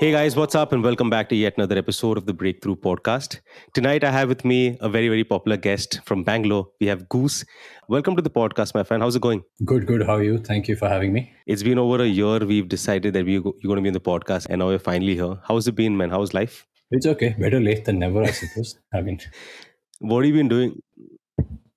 [0.00, 0.72] Hey guys, what's up?
[0.72, 3.40] And welcome back to yet another episode of the Breakthrough Podcast.
[3.74, 6.68] Tonight I have with me a very, very popular guest from Bangalore.
[6.80, 7.44] We have Goos.
[7.86, 9.02] Welcome to the podcast, my friend.
[9.02, 9.42] How's it going?
[9.62, 10.06] Good, good.
[10.06, 10.38] How are you?
[10.38, 11.30] Thank you for having me.
[11.46, 12.38] It's been over a year.
[12.38, 15.38] We've decided that we're going to be in the podcast, and now we're finally here.
[15.46, 16.08] How's it been, man?
[16.08, 16.66] How's life?
[16.90, 17.36] It's okay.
[17.38, 18.78] Better late than never, I suppose.
[18.94, 19.20] I mean,
[19.98, 20.80] what have you been doing?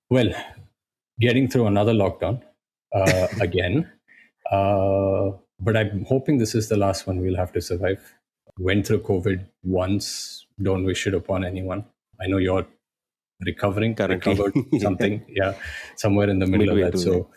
[0.08, 0.30] Well,
[1.20, 2.40] getting through another lockdown
[2.94, 3.92] uh, again.
[4.50, 8.14] Uh, but I'm hoping this is the last one we'll have to survive.
[8.58, 10.46] Went through COVID once.
[10.62, 11.84] Don't wish it upon anyone.
[12.20, 12.66] I know you're
[13.44, 14.32] recovering, Currently.
[14.32, 15.54] recovered something, yeah,
[15.96, 16.98] somewhere in the middle Midway of that.
[16.98, 17.28] So,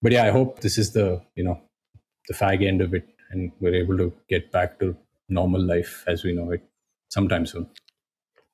[0.00, 1.60] but yeah, I hope this is the you know
[2.28, 4.96] the fag end of it, and we're able to get back to
[5.28, 6.62] normal life as we know it
[7.08, 7.68] sometime soon.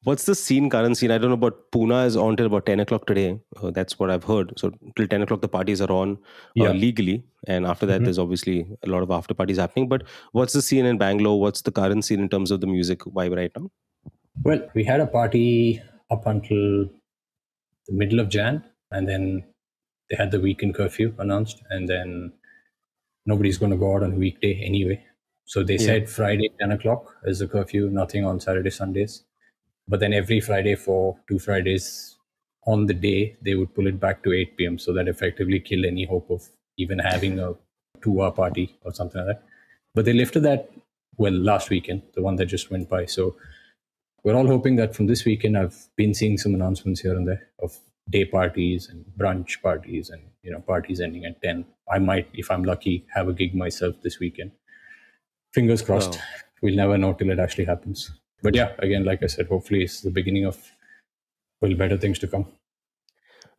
[0.05, 1.13] What's the scene, current scene?
[1.13, 3.39] I don't know, but Pune is on till about 10 o'clock today.
[3.63, 4.53] Uh, that's what I've heard.
[4.59, 6.15] So till 10 o'clock, the parties are on
[6.59, 6.73] uh, Yeah.
[6.73, 7.25] legally.
[7.47, 8.05] And after that, Mhm.
[8.05, 9.89] there's obviously a lot of after parties happening.
[9.89, 11.41] But what's the scene in Bangalore?
[11.41, 13.71] What's the current scene in terms of the music vibe right now?
[14.43, 16.89] Well, we had a party up until
[17.87, 19.45] the middle of Jan, and then
[20.11, 22.33] they had the weekend curfew announced, and then
[23.25, 25.05] nobody's going to go out on a weekday anyway.
[25.45, 25.87] So they Yeah.
[25.87, 29.25] said Friday, 10 o'clock is the curfew, nothing on Saturday, Sundays.
[29.89, 32.17] But then every Friday for two Fridays
[32.67, 34.79] on the day, they would pull it back to 8 p.m.
[34.79, 37.55] So that effectively killed any hope of even having a
[38.03, 39.45] two hour party or something like that.
[39.95, 40.71] But they lifted that,
[41.17, 43.07] well, last weekend, the one that just went by.
[43.07, 43.37] So
[44.25, 47.49] we're all hoping that from this weekend i've been seeing some announcements here and there
[47.61, 47.77] of
[48.11, 52.49] day parties and brunch parties and you know parties ending at 10 i might if
[52.51, 54.53] i'm lucky have a gig myself this weekend
[55.53, 56.23] fingers crossed Wow.
[56.63, 58.11] we'll never know till it actually happens
[58.43, 60.59] but yeah again like i said hopefully it's the beginning of
[61.61, 62.47] well better things to come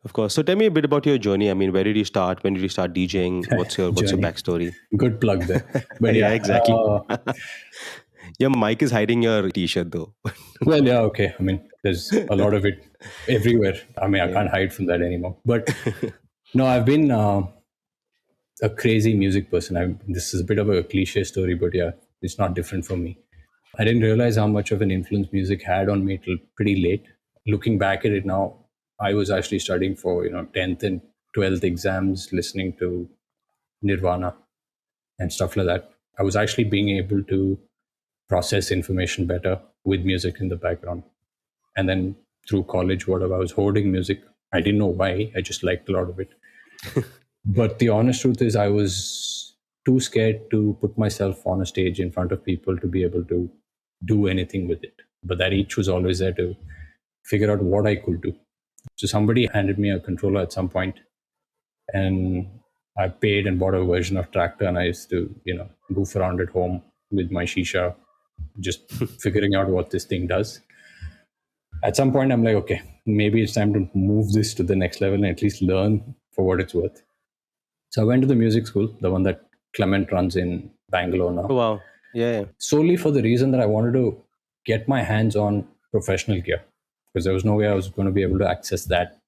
[0.06, 0.34] Of course.
[0.36, 1.46] So tell me a bit about your journey.
[1.50, 2.40] I mean, where did you start?
[2.46, 3.36] When did you start DJing?
[3.58, 4.66] What's your what's your backstory?
[5.02, 5.62] good plug there
[6.06, 6.74] but Yeah, yeah, exactly.
[6.74, 7.16] uh,
[8.44, 10.14] Your mic is hiding your t-shirt though.
[10.72, 12.84] well yeah okay i mean there's a lot of it
[13.38, 13.74] everywhere
[14.04, 14.36] i mean i Yeah.
[14.36, 15.72] can't hide from that anymore but
[16.60, 17.42] no i've been uh,
[18.62, 19.84] a crazy music person i
[20.16, 21.90] this is a bit of a cliche story but yeah
[22.22, 23.18] it's not different for me
[23.78, 27.04] i didn't realize how much of an influence music had on me till pretty late
[27.46, 28.54] looking back at it now
[29.00, 31.00] i was actually studying for you know 10th and
[31.36, 33.08] 12th exams listening to
[33.82, 34.34] nirvana
[35.18, 37.58] and stuff like that i was actually being able to
[38.28, 41.02] process information better with music in the background.
[41.76, 42.16] And then
[42.48, 44.22] through college, whatever, I was hoarding music.
[44.52, 45.32] I didn't know why.
[45.36, 46.30] I just liked a lot of it.
[47.44, 49.54] but the honest truth is, I was
[49.84, 53.24] too scared to put myself on a stage in front of people to be able
[53.24, 53.50] to
[54.04, 54.94] do anything with it.
[55.22, 56.54] But that itch was always there to
[57.24, 58.34] figure out what I could do.
[58.96, 60.96] So somebody handed me a controller at some point,
[61.92, 62.46] and
[62.98, 66.14] I paid and bought a version of Traktor, and I used to, you know, goof
[66.16, 67.94] around at home with my shisha,
[68.60, 70.60] just figuring out what this thing does.
[71.82, 75.00] At some point, I'm like, okay, maybe it's time to move this to the next
[75.00, 77.02] level and at least learn for what it's worth.
[77.90, 79.42] So I went to the music school, the one that
[79.74, 81.80] Clement runs in Bangalore now wow.
[82.14, 82.44] Yeah.
[82.58, 84.22] solely for the reason that I wanted to
[84.64, 86.62] get my hands on professional gear
[87.12, 89.18] because there was no way I was going to be able to access that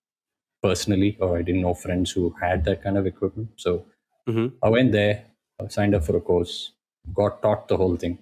[0.63, 3.51] personally, or I didn't know friends who had that kind of equipment.
[3.57, 3.85] So
[4.29, 4.53] Mhm.
[4.63, 5.25] I went there,
[5.61, 6.73] uh, signed up for a course,
[7.15, 8.19] got taught the whole thing,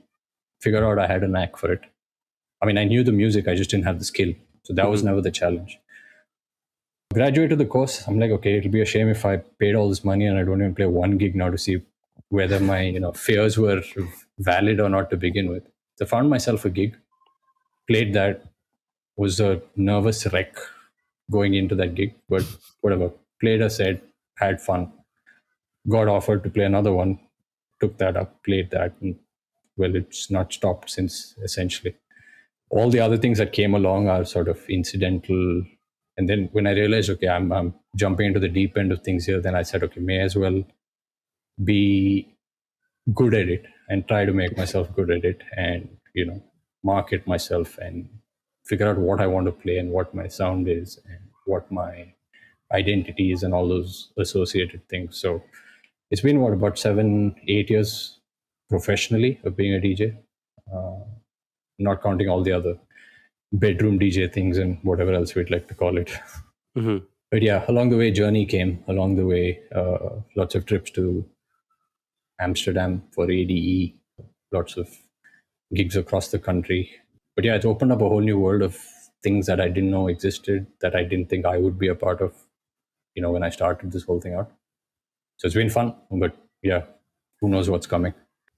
[0.60, 1.80] figured out I had a knack for it.
[2.60, 4.34] I mean, I knew the music, I just didn't have the skill.
[4.64, 5.06] So that was Mhm.
[5.06, 5.78] never the challenge.
[7.12, 8.06] Graduated the course.
[8.08, 10.42] I'm like, okay, it'll be a shame if I paid all this money and I
[10.42, 11.82] don't even play one gig now to see
[12.28, 13.82] whether my you know fears were
[14.38, 15.64] valid or not to begin with.
[15.96, 16.96] So I found myself a gig,
[17.88, 18.44] played that,
[19.16, 20.56] was a nervous wreck
[21.30, 22.44] going into that gig, but
[22.80, 23.12] whatever.
[23.40, 24.02] Played a set,
[24.38, 24.92] had fun,
[25.88, 27.18] got offered to play another one,
[27.80, 29.16] took that up, played that, and
[29.76, 31.94] well, it's not stopped since essentially.
[32.70, 35.64] All the other things that came along are sort of incidental.
[36.16, 39.26] And then when I realized, okay, I'm, I'm jumping into the deep end of things
[39.26, 40.64] here, then I said, okay, may as well
[41.62, 42.34] be
[43.14, 46.42] good at it and try to make myself good at it and you know
[46.82, 48.08] market myself and
[48.66, 52.12] figure out what i want to play and what my sound is and what my
[52.72, 55.16] identity is and all those associated things.
[55.20, 55.42] So
[56.10, 58.18] it's been what about seven eight years
[58.70, 60.16] professionally of being a dj
[60.74, 61.04] uh,
[61.78, 62.76] not counting all the other
[63.52, 66.10] bedroom dj things and whatever else we'd like to call it.
[66.76, 67.02] Mhm.
[67.30, 68.82] but yeah along the way journey came.
[68.88, 71.24] Along the way uh, lots of trips to
[72.40, 73.94] amsterdam for ade
[74.52, 74.88] lots of
[75.74, 76.90] gigs across the country
[77.36, 78.78] but yeah it's opened up a whole new world of
[79.22, 82.20] things that i didn't know existed that i didn't think i would be a part
[82.20, 82.34] of
[83.14, 84.50] you know when i started this whole thing out
[85.38, 86.82] so it's been fun but yeah
[87.40, 88.14] who knows what's coming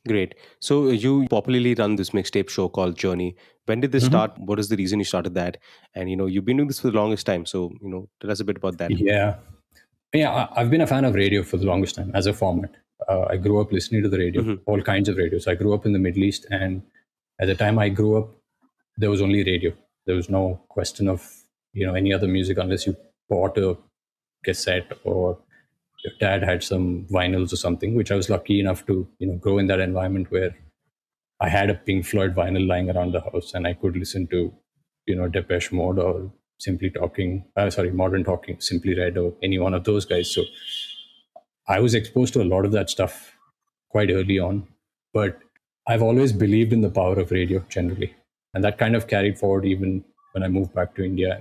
[0.06, 0.36] Great.
[0.60, 3.34] So you popularly run this mixtape show called Journey.
[3.64, 4.06] When did this Mhm.
[4.06, 4.38] start?
[4.38, 5.58] What is the reason you started that?
[5.96, 7.44] And you know, you've been doing this for the longest time.
[7.44, 8.92] So you know, tell us a bit about that.
[8.92, 9.38] Yeah.
[10.14, 12.76] Yeah, I've been a fan of radio for the longest time as a format.
[13.08, 14.60] Uh, I grew up listening to the radio, Mhm.
[14.66, 15.46] all kinds of radios.
[15.46, 16.82] I grew up in the Middle East, and
[17.40, 18.28] at the time I grew up,
[18.96, 19.72] there was only radio.
[20.06, 21.26] There was no question of
[21.72, 22.96] you know any other music unless you
[23.28, 23.76] bought a
[24.44, 25.38] cassette or
[26.04, 27.94] your dad had some vinyls or something.
[27.94, 30.56] Which I was lucky enough to you know grow in that environment where
[31.40, 34.54] I had a Pink Floyd vinyl lying around the house, and I could listen to
[35.06, 39.58] you know Depeche Mode or Simply Talking, uh, sorry, Modern Talking, Simply Red, or any
[39.58, 40.30] one of those guys.
[40.30, 40.44] So
[41.68, 43.36] I was exposed to a lot of that stuff
[43.90, 44.66] quite early on,
[45.12, 45.40] but
[45.88, 48.14] I've always believed in the power of radio generally,
[48.54, 51.40] and that kind of carried forward even when I moved back to India.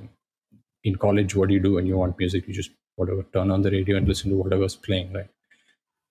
[0.84, 2.48] In college, what do you do when you want music?
[2.48, 5.30] You just whatever turn on the radio and listen to whatever's playing, right?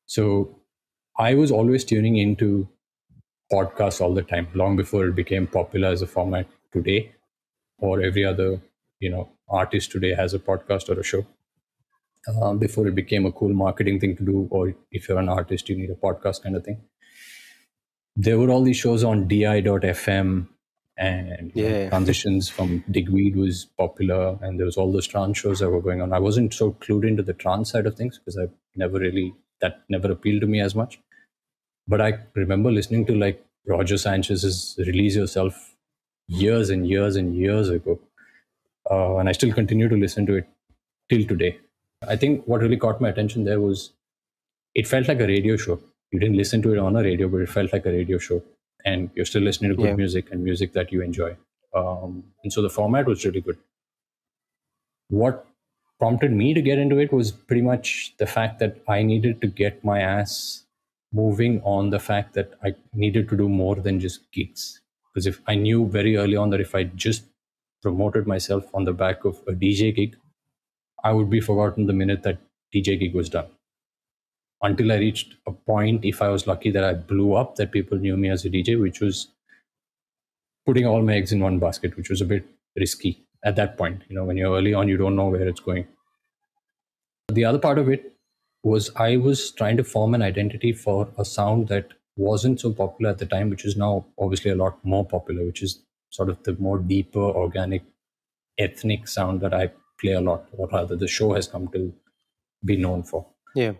[0.06, 0.58] So
[1.18, 2.68] I was always tuning into
[3.52, 7.12] podcasts all the time, long before it became popular as a format today,
[7.78, 8.60] or every other
[9.00, 11.26] you know artist today has a podcast or a show
[12.28, 15.68] um, before it became a cool marketing thing to do or if you're an artist
[15.68, 16.80] you need a podcast kind of thing.
[18.16, 20.48] There were all these shows on di.fm
[20.96, 21.88] and Yeah.
[21.88, 26.00] transitions from digweed was popular and there was all those trance shows that were going
[26.00, 26.12] on.
[26.12, 29.82] I wasn't so clued into the trance side of things because i never really that
[29.88, 31.00] never appealed to me as much.
[31.88, 35.74] But i remember listening to like roger sanchez's release yourself
[36.28, 37.98] years and years and years ago
[38.90, 40.48] uh, and i still continue to listen to it
[41.10, 41.58] till today
[42.08, 43.92] I think what really caught my attention there was
[44.74, 45.80] it felt like a radio show.
[46.10, 48.42] You didn't listen to it on a radio, but it felt like a radio show.
[48.84, 49.96] And you're still listening to good Yeah.
[49.96, 51.36] music and music that you enjoy.
[51.74, 53.58] Um, and so the format was really good.
[55.08, 55.46] What
[55.98, 59.46] prompted me to get into it was pretty much the fact that I needed to
[59.46, 60.64] get my ass
[61.12, 64.80] moving on the fact that I needed to do more than just gigs.
[65.12, 67.24] Because if I knew very early on that if I just
[67.82, 70.16] promoted myself on the back of a DJ gig,
[71.04, 72.38] I would be forgotten the minute that
[72.74, 73.46] DJ gig was done.
[74.62, 77.98] Until I reached a point, if I was lucky that I blew up, that people
[77.98, 79.28] knew me as a DJ, which was
[80.64, 84.02] putting all my eggs in one basket, which was a bit risky at that point.
[84.08, 85.86] You know, when you're early on, you don't know where it's going.
[87.28, 88.12] The other part of it
[88.62, 93.10] was I was trying to form an identity for a sound that wasn't so popular
[93.10, 95.80] at the time, which is now obviously a lot more popular, which is
[96.10, 97.82] sort of the more deeper, organic,
[98.56, 99.70] ethnic sound that I
[100.04, 101.92] play a lot, or rather the show has come to
[102.64, 103.26] be known for.
[103.54, 103.72] Yeah.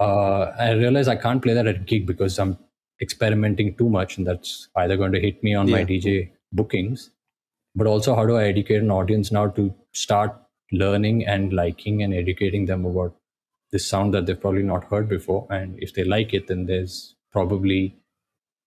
[0.00, 2.58] Uh, I realize I can't play that at a gig because I'm
[3.00, 7.10] experimenting too much, and that's either going to hit me on my DJ bookings,
[7.74, 10.36] but also how do I educate an audience now to start
[10.72, 13.16] learning and liking and educating them about
[13.72, 17.14] this sound that they've probably not heard before, and if they like it, then there's
[17.32, 17.96] probably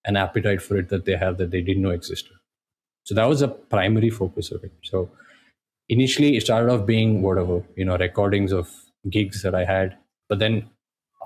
[0.04, 2.32] an appetite for it that they have that they didn't know existed.
[3.04, 4.72] So that was a primary focus of it.
[4.82, 5.10] So
[5.88, 8.70] initially it started off being whatever you know recordings of
[9.10, 9.96] gigs that i had.
[10.28, 10.70] But then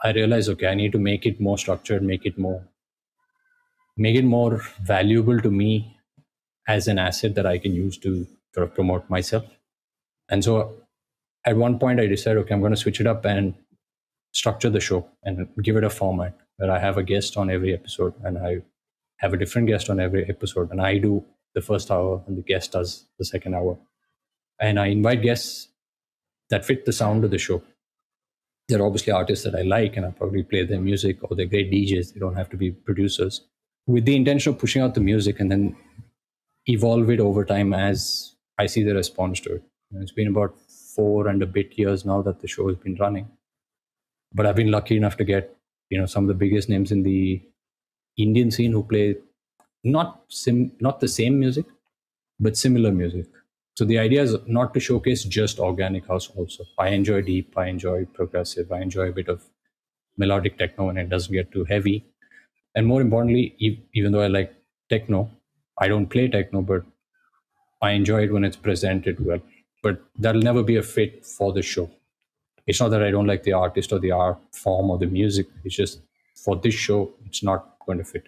[0.04, 2.62] i realized okay i need to make it more structured make it more
[3.96, 5.96] make it more valuable to me
[6.68, 9.44] as an asset that i can use to sort of promote myself.
[10.30, 10.74] And so
[11.44, 13.54] at one point i decided okay i'm going to switch it up and
[14.32, 17.72] structure the show and give it a format where i have a guest on every
[17.74, 18.56] episode and i
[19.18, 20.70] have a different guest on every episode.
[20.70, 21.24] And i do
[21.54, 23.78] the first hour and the guest does the second hour
[24.60, 25.68] and I invite guests
[26.50, 27.62] that fit the sound of the show.
[28.68, 31.70] They're obviously artists that I like, and I probably play their music, or they're great
[31.72, 32.12] DJs.
[32.12, 33.42] They don't have to be producers.
[33.86, 35.76] With the intention of pushing out the music and then
[36.66, 39.62] evolve it over time as I see the response to it.
[39.90, 40.54] And it's been about
[40.94, 43.28] four and a bit years now that the show has been running.
[44.34, 45.56] But I've been lucky enough to get,
[45.88, 47.40] you know, some of the biggest names in the
[48.18, 49.16] Indian scene who play
[49.84, 51.64] not sim not the same music,
[52.38, 53.26] but similar music.
[53.78, 56.64] So the idea is not to showcase just organic house also.
[56.78, 59.44] I enjoy deep, I enjoy progressive, I enjoy a bit of
[60.16, 62.04] melodic techno when it doesn't get too heavy.
[62.74, 63.54] And more importantly,
[63.94, 64.52] even though I like
[64.88, 65.30] techno,
[65.80, 66.82] I don't play techno, but
[67.80, 69.40] I enjoy it when it's presented well.
[69.80, 71.88] But that'll never be a fit for the show.
[72.66, 75.46] It's not that I don't like the artist or the art form or the music.
[75.64, 76.00] It's just
[76.34, 78.24] for this show, it's not going to fit.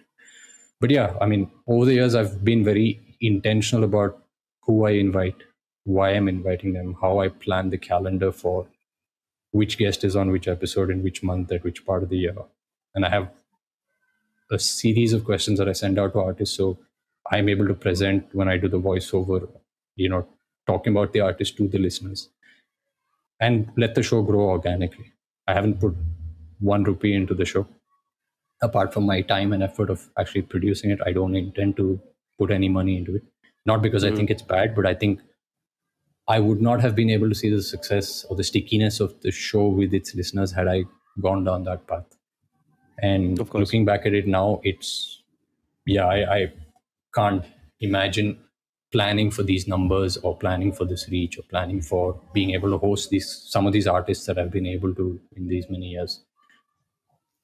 [0.79, 4.17] But yeah, I mean, over the years, I've been very intentional about
[4.63, 5.35] who I invite,
[5.83, 8.67] why I'm inviting them, how I plan the calendar for
[9.51, 12.35] which guest is on which episode in which month at which part of the year.
[12.95, 13.29] And I have
[14.51, 16.55] a series of questions that I send out to artists.
[16.57, 16.77] So
[17.31, 19.49] I'm able to present when I do the voiceover,
[19.95, 20.27] you know,
[20.67, 22.29] talking about the artist to the listeners
[23.39, 25.11] and let the show grow organically.
[25.47, 25.95] I haven't put
[26.59, 27.67] one rupee into the show.
[28.61, 31.99] apart from my time and effort of actually producing it, I don't intend to
[32.37, 33.23] put any money into it.
[33.65, 34.11] Not because Mhm.
[34.11, 35.21] I think it's bad, but I think
[36.27, 39.31] I would not have been able to see the success or the stickiness of the
[39.31, 40.85] show with its listeners had I
[41.19, 42.05] gone down that path.
[43.01, 45.23] And looking back at it now, it's
[45.85, 46.53] yeah, I, I
[47.15, 47.43] can't
[47.79, 48.37] imagine
[48.91, 52.77] planning for these numbers or planning for this reach or planning for being able to
[52.77, 56.23] host these some of these artists that I've been able to in these many years.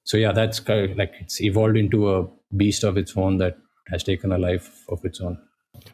[0.04, 3.58] So yeah, that's kind of like it's evolved into a beast of its own that
[3.88, 5.38] has taken a life of its own.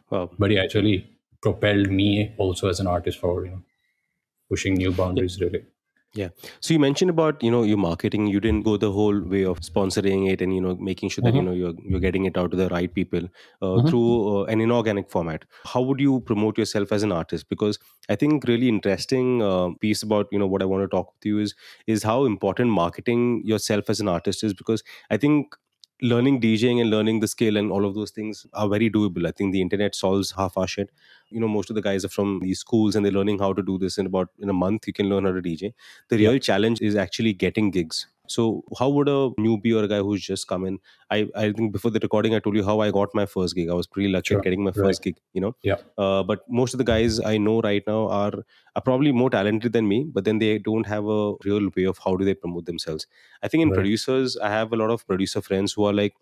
[0.09, 0.31] Wow.
[0.39, 3.63] But yeah, actually propelled me also as an artist forward, you know,
[4.49, 5.65] pushing new boundaries really.
[6.13, 6.29] Yeah.
[6.61, 8.27] So you mentioned about you know your marketing.
[8.27, 11.35] You didn't go the whole way of sponsoring it and you know making sure that
[11.35, 11.47] you Mhm.
[11.47, 13.27] know you're you're getting it out to the right people
[13.61, 13.89] uh, Mhm.
[13.89, 15.43] through uh, an inorganic format.
[15.65, 17.49] How would you promote yourself as an artist?
[17.49, 21.13] Because I think really interesting uh, piece about you know what I want to talk
[21.13, 21.53] with you is
[21.85, 24.53] is how important marketing yourself as an artist is.
[24.53, 25.53] Because I think
[26.01, 29.27] learning DJing and learning the skill and all of those things are very doable.
[29.27, 30.89] I think the internet solves half our shit.
[31.29, 33.61] You know, most of the guys are from these schools and they're learning how to
[33.63, 34.87] do this in about in a month.
[34.87, 35.73] You can learn how to DJ
[36.09, 39.99] the real challenge is actually getting gigs so how would a newbie or a guy
[39.99, 40.79] who's just come in
[41.11, 43.69] i i think before the recording i told you how i got my first gig
[43.69, 44.41] i was pretty lucky Sure.
[44.47, 44.83] getting my Right.
[44.83, 45.77] first gig you know Yeah.
[45.97, 48.33] uh, but most of the guys i know right now are
[48.75, 51.97] are probably more talented than me but then they don't have a real way of
[52.05, 53.07] how do they promote themselves
[53.43, 53.79] i think in Right.
[53.79, 56.13] producers i have a lot of producer friends who are like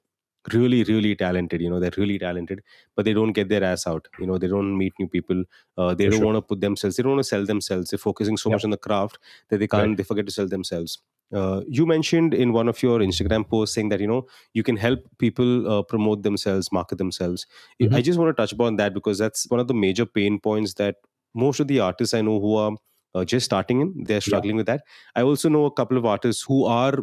[0.54, 2.62] really really talented you know they're really talented
[2.96, 5.44] but they don't get their ass out you know they don't meet new people
[5.78, 6.28] uh, they For don't sure.
[6.28, 8.58] want to put themselves they don't want to sell themselves they're focusing so Yeah.
[8.58, 9.20] much on the craft
[9.50, 9.96] that they can't Right.
[9.96, 11.00] they forget to sell themselves
[11.34, 14.78] uh, you mentioned in one of your instagram posts saying that you know you can
[14.78, 17.46] help people uh, promote themselves market themselves
[17.82, 17.96] I- Mhm.
[17.98, 20.76] i just want to touch upon that because that's one of the major pain points
[20.76, 20.96] that
[21.34, 22.74] most of the artists i know who are
[23.16, 24.84] uh, just starting in they're struggling with that
[25.16, 26.94] i also know a couple of artists who are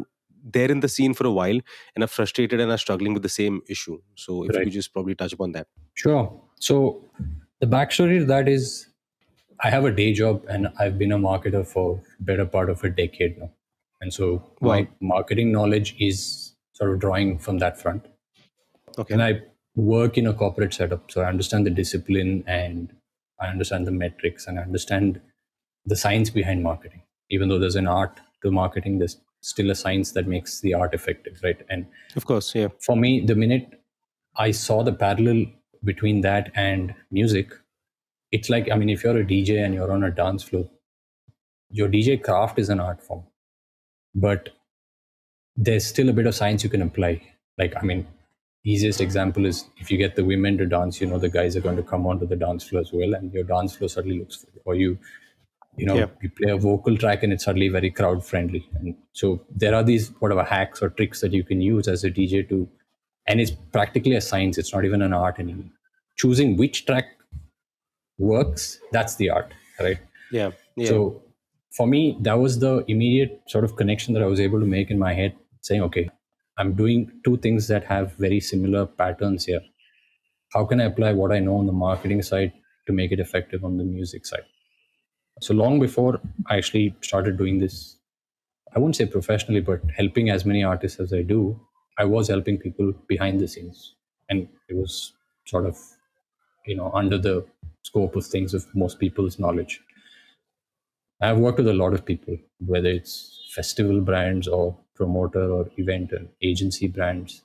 [0.43, 1.59] there in the scene for a while
[1.95, 4.93] and are frustrated and are struggling with the same issue so if you could just
[4.93, 6.41] probably touch upon that Sure.
[6.59, 6.75] So
[7.59, 8.87] the backstory to that is
[9.63, 12.89] I have a day job and I've been a marketer for better part of a
[12.89, 13.51] decade now.
[14.01, 18.07] And so my marketing knowledge is sort of drawing from that front.
[18.97, 19.41] okay And I
[19.75, 21.11] work in a corporate setup.
[21.11, 22.91] So I understand the discipline and
[23.39, 25.21] I understand the metrics and I understand
[25.85, 27.03] the science behind marketing.
[27.29, 30.93] Even though there's an art to marketing, there's still a science that makes the art
[30.93, 31.61] effective, right?
[31.69, 33.81] And of course yeah for me, the minute
[34.37, 35.45] I saw the parallel
[35.83, 37.51] between that and music,
[38.31, 40.69] it's like, I mean, if you're a DJ and you're on a dance floor,
[41.69, 43.23] your DJ craft is an art form,
[44.15, 44.49] but
[45.55, 47.21] there's still a bit of science you can apply.
[47.57, 48.07] Like, I mean,
[48.65, 51.61] easiest example is if you get the women to dance, you know, the guys are
[51.61, 54.45] going to come onto the dance floor as well, and your dance floor suddenly looks.
[54.65, 54.97] Or you,
[55.77, 56.07] you know, Yeah.
[56.21, 58.67] you play a vocal track and it's suddenly very crowd friendly.
[58.79, 62.09] And so there are these whatever hacks or tricks that you can use as a
[62.11, 62.67] DJ to,
[63.27, 64.57] and it's practically a science.
[64.57, 65.69] It's not even an art anymore.
[66.17, 67.05] Choosing which track
[68.17, 69.97] works, that's the art, right?
[70.31, 71.21] yeah yeah So
[71.75, 74.91] for me, that was the immediate sort of connection that I was able to make
[74.91, 76.09] in my head, saying, okay,
[76.57, 79.61] I'm doing two things that have very similar patterns here.
[80.53, 82.53] How can I apply what I know on the marketing side
[82.87, 84.43] to make it effective on the music side?
[85.41, 87.97] So long before I actually started doing this,
[88.75, 91.59] I wouldn't say professionally, but helping as many artists as I do,
[91.97, 93.95] I was helping people behind the scenes.
[94.29, 95.13] And it was
[95.45, 95.77] sort of,
[96.65, 97.45] you know, under the
[97.83, 99.81] scope of things of most people's knowledge.
[101.21, 106.11] I've worked with a lot of people, whether it's festival brands or promoter or event
[106.11, 107.43] and agency brands,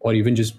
[0.00, 0.54] or even just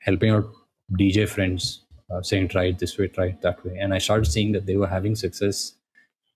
[0.00, 0.50] helping out
[0.98, 3.76] DJ friends, uh, saying try it this way, try it that way.
[3.78, 5.74] And I started seeing that they were having success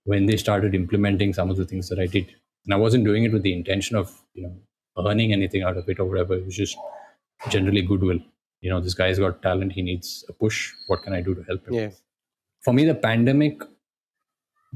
[0.04, 2.26] when they started implementing some of the things that I did.
[2.64, 4.54] And I wasn't doing it with the intention of you know
[5.08, 6.34] earning anything out of it or whatever.
[6.34, 6.76] It was just
[7.48, 8.20] generally goodwill.
[8.60, 9.72] You know, this guy's got talent.
[9.72, 10.72] He needs a push.
[10.86, 11.74] What can I do to help him?
[11.74, 11.90] yeah
[12.66, 13.62] for me the pandemic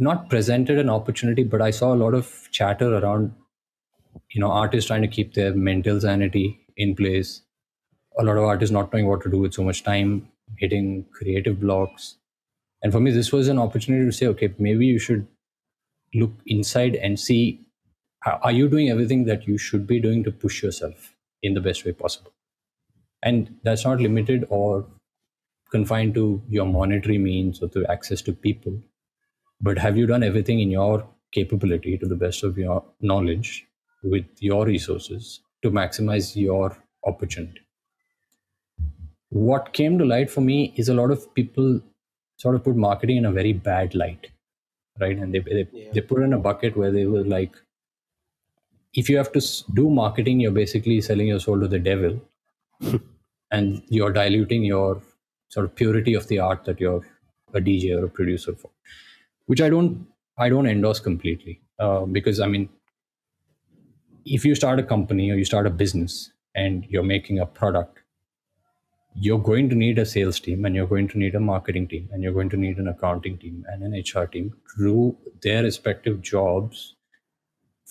[0.01, 3.33] not presented an opportunity but i saw a lot of chatter around
[4.31, 7.43] you know artists trying to keep their mental sanity in place.
[8.19, 10.29] A lot of artists not knowing what to do with so much time
[10.59, 12.17] hitting creative blocks.
[12.83, 15.27] And for me this was an opportunity to say okay maybe you should
[16.15, 17.61] look inside and see
[18.27, 21.87] are you doing everything that you should be doing to push yourself in the best
[21.87, 22.33] way possible?
[23.23, 24.87] And that's not limited or
[25.71, 28.83] confined to your monetary means or to access to people
[29.61, 33.67] but have you done everything in your capability to the best of your knowledge
[34.03, 37.61] with your resources to maximize your opportunity?
[39.31, 41.81] What came to light for me is a lot of people
[42.37, 44.31] sort of put marketing in a very bad light
[45.01, 45.17] right?
[45.19, 45.93] And they they, Yeah.
[45.95, 47.55] they put in a bucket where they were like
[48.95, 49.41] if you have to
[49.75, 52.21] do marketing, you're basically selling your soul to the devil,
[53.51, 55.03] and you're diluting your
[55.49, 57.05] sort of purity of the art that you're
[57.55, 58.71] a DJ or a producer for,
[59.51, 60.07] which I don't
[60.39, 62.69] I don't endorse completely uh, because I mean,
[64.25, 67.99] if you start a company or you start a business and you're making a product,
[69.15, 72.09] you're going to need a sales team and you're going to need a marketing team
[72.13, 75.65] and you're going to need an accounting team and an HR team to do their
[75.65, 76.95] respective jobs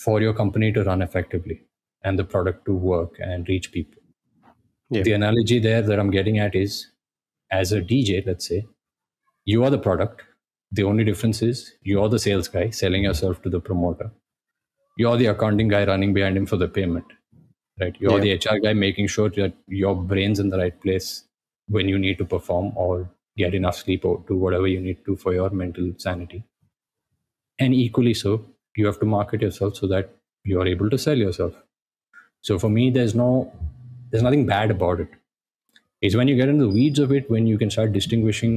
[0.06, 1.62] for your company to run effectively
[2.06, 4.02] and the product to work and reach people.
[4.90, 5.04] Yeah.
[5.04, 6.88] The analogy there that I'm getting at is
[7.52, 8.66] as a DJ, let's say,
[9.44, 10.24] you are the product.
[10.72, 14.12] The only difference is you're the sales guy selling yourself to the promoter.
[14.98, 17.06] You're the accounting guy running behind him for the payment,
[17.80, 17.96] right?
[18.00, 18.38] You're yeah.
[18.38, 21.24] the HR guy making sure that your brain's in the right place
[21.68, 25.16] when you need to perform or get enough sleep or do whatever you need to
[25.16, 26.44] for your mental sanity.
[27.58, 28.46] And equally so,
[28.76, 30.10] you have to market yourself so that
[30.44, 31.54] you are able to sell yourself
[32.42, 33.52] so for me there's no
[34.10, 35.10] there's nothing bad about it
[36.02, 38.56] it's when you get into the weeds of it when you can start distinguishing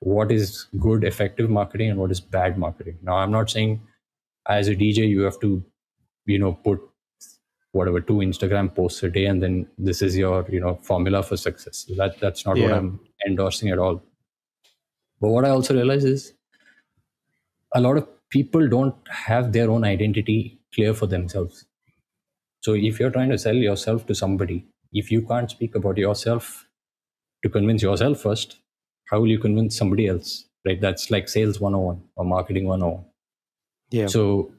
[0.00, 3.80] what is good effective marketing and what is bad marketing now i'm not saying
[4.48, 5.62] as a dj you have to
[6.26, 6.80] you know put
[7.72, 11.36] whatever two instagram posts a day and then this is your you know formula for
[11.36, 12.64] success that that's not yeah.
[12.64, 14.02] what i'm endorsing at all
[15.20, 16.32] but what i also realize is
[17.74, 21.64] a lot of people don't have their own identity clear for themselves.
[22.60, 26.66] So if you're trying to sell yourself to somebody, if you can't speak about yourself
[27.42, 28.56] to convince yourself first,
[29.10, 30.44] how will you convince somebody else?
[30.66, 30.80] Right?
[30.80, 33.04] That's like sales 101 or marketing 101.
[33.90, 34.06] Yeah.
[34.06, 34.52] So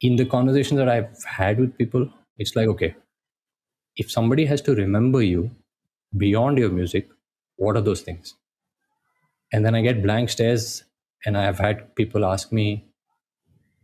[0.00, 2.94] in the conversations that I've had with people, it's like, okay,
[3.96, 5.50] if somebody has to remember you
[6.16, 7.08] beyond your music,
[7.56, 8.34] what are those things?
[9.52, 10.82] And then I get blank stares
[11.24, 12.84] and I have had people ask me,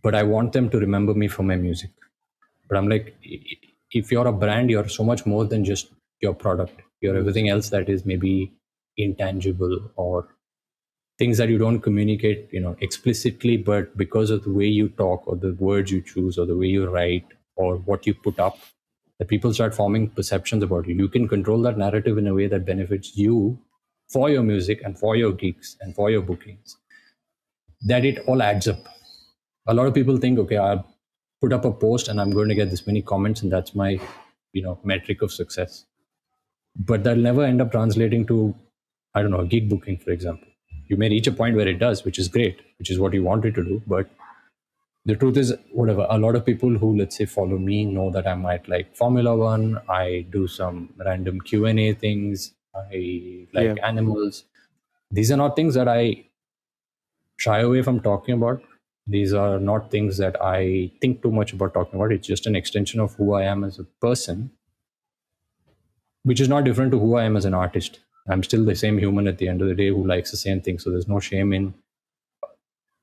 [0.03, 1.91] but I want them to remember me for my music.
[2.69, 3.15] But I'm like,
[3.93, 6.81] if you're a brand, you're so much more than just your product.
[7.01, 8.53] You're everything else that is maybe
[8.99, 10.29] intangible or
[11.19, 15.27] things that you don't communicate, you know, explicitly, but because of the way you talk
[15.27, 18.59] or the words you choose or the way you write or what you put up,
[19.19, 20.95] that people start forming perceptions about you.
[20.95, 23.59] You can control that narrative in a way that benefits you
[24.13, 26.77] for your music and for your gigs and for your bookings
[27.83, 28.79] that it all adds up.
[29.67, 30.87] A lot of people think, okay, I'll
[31.41, 34.01] put up a post and I'm going to get this many comments, and that's my,
[34.53, 35.85] you know, metric of success.
[36.77, 38.55] But that'll never end up translating to,
[39.19, 40.49] I don't know, gig booking, for example.
[40.87, 43.23] You may reach a point where it does, which is great, which is what you
[43.23, 43.83] wanted to do.
[43.87, 44.11] But
[45.05, 46.07] the truth is, whatever.
[46.09, 49.37] A lot of people who, let's say, follow me know that I might like Formula
[49.37, 49.81] One.
[49.89, 52.53] I do some random Q and A things.
[52.75, 53.87] I like yeah.
[53.93, 54.45] animals.
[55.11, 56.27] These are not things that I
[57.37, 58.63] shy away from talking about.
[59.07, 62.13] These are not things that I think too much about talking about.
[62.13, 64.51] It's just an extension of who I am as a person,
[66.25, 68.01] which is not different to who I am as an artist.
[68.29, 70.61] I'm still the same human at the end of the day who likes the same
[70.61, 70.79] thing.
[70.79, 71.75] So there's no shame in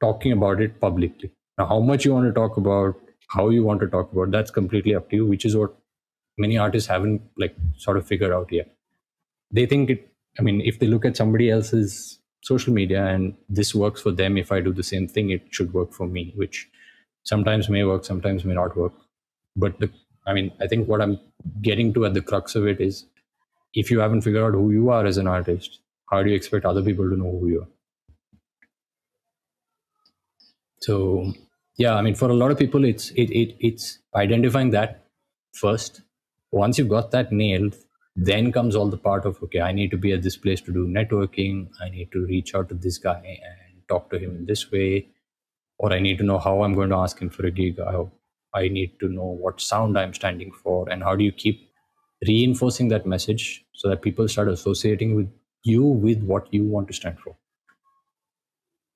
[0.01, 1.31] talking about it publicly.
[1.57, 2.95] Now, how much you want to talk about,
[3.29, 5.75] how you want to talk about, that's completely up to you, which is what
[6.37, 8.75] many artists haven't like sort of figured out yet.
[9.51, 13.73] They think it, I mean, if they look at somebody else's social media and this
[13.73, 16.69] works for them if i do the same thing it should work for me which
[17.23, 18.93] sometimes may work sometimes may not work
[19.55, 19.89] but the,
[20.27, 21.19] i mean i think what i'm
[21.69, 23.05] getting to at the crux of it is
[23.75, 25.79] if you haven't figured out who you are as an artist
[26.11, 27.69] how do you expect other people to know who you are?
[30.81, 31.33] So
[31.77, 35.07] yeah i mean for a lot of people it's it, it it's identifying that
[35.53, 36.01] first.
[36.51, 37.75] Once you've got that nailed
[38.15, 40.73] then comes all the part of okay i need to be at this place to
[40.73, 41.69] do networking.
[41.81, 45.09] I need to reach out to this guy and talk to him in this way.
[45.79, 47.79] Or i need to know how i'm going to ask him for a gig.
[47.79, 48.03] I,
[48.53, 51.69] I need to know what sound i'm standing for and how do you keep
[52.27, 55.29] reinforcing that message so that people start associating with
[55.63, 57.35] you with what you want to stand for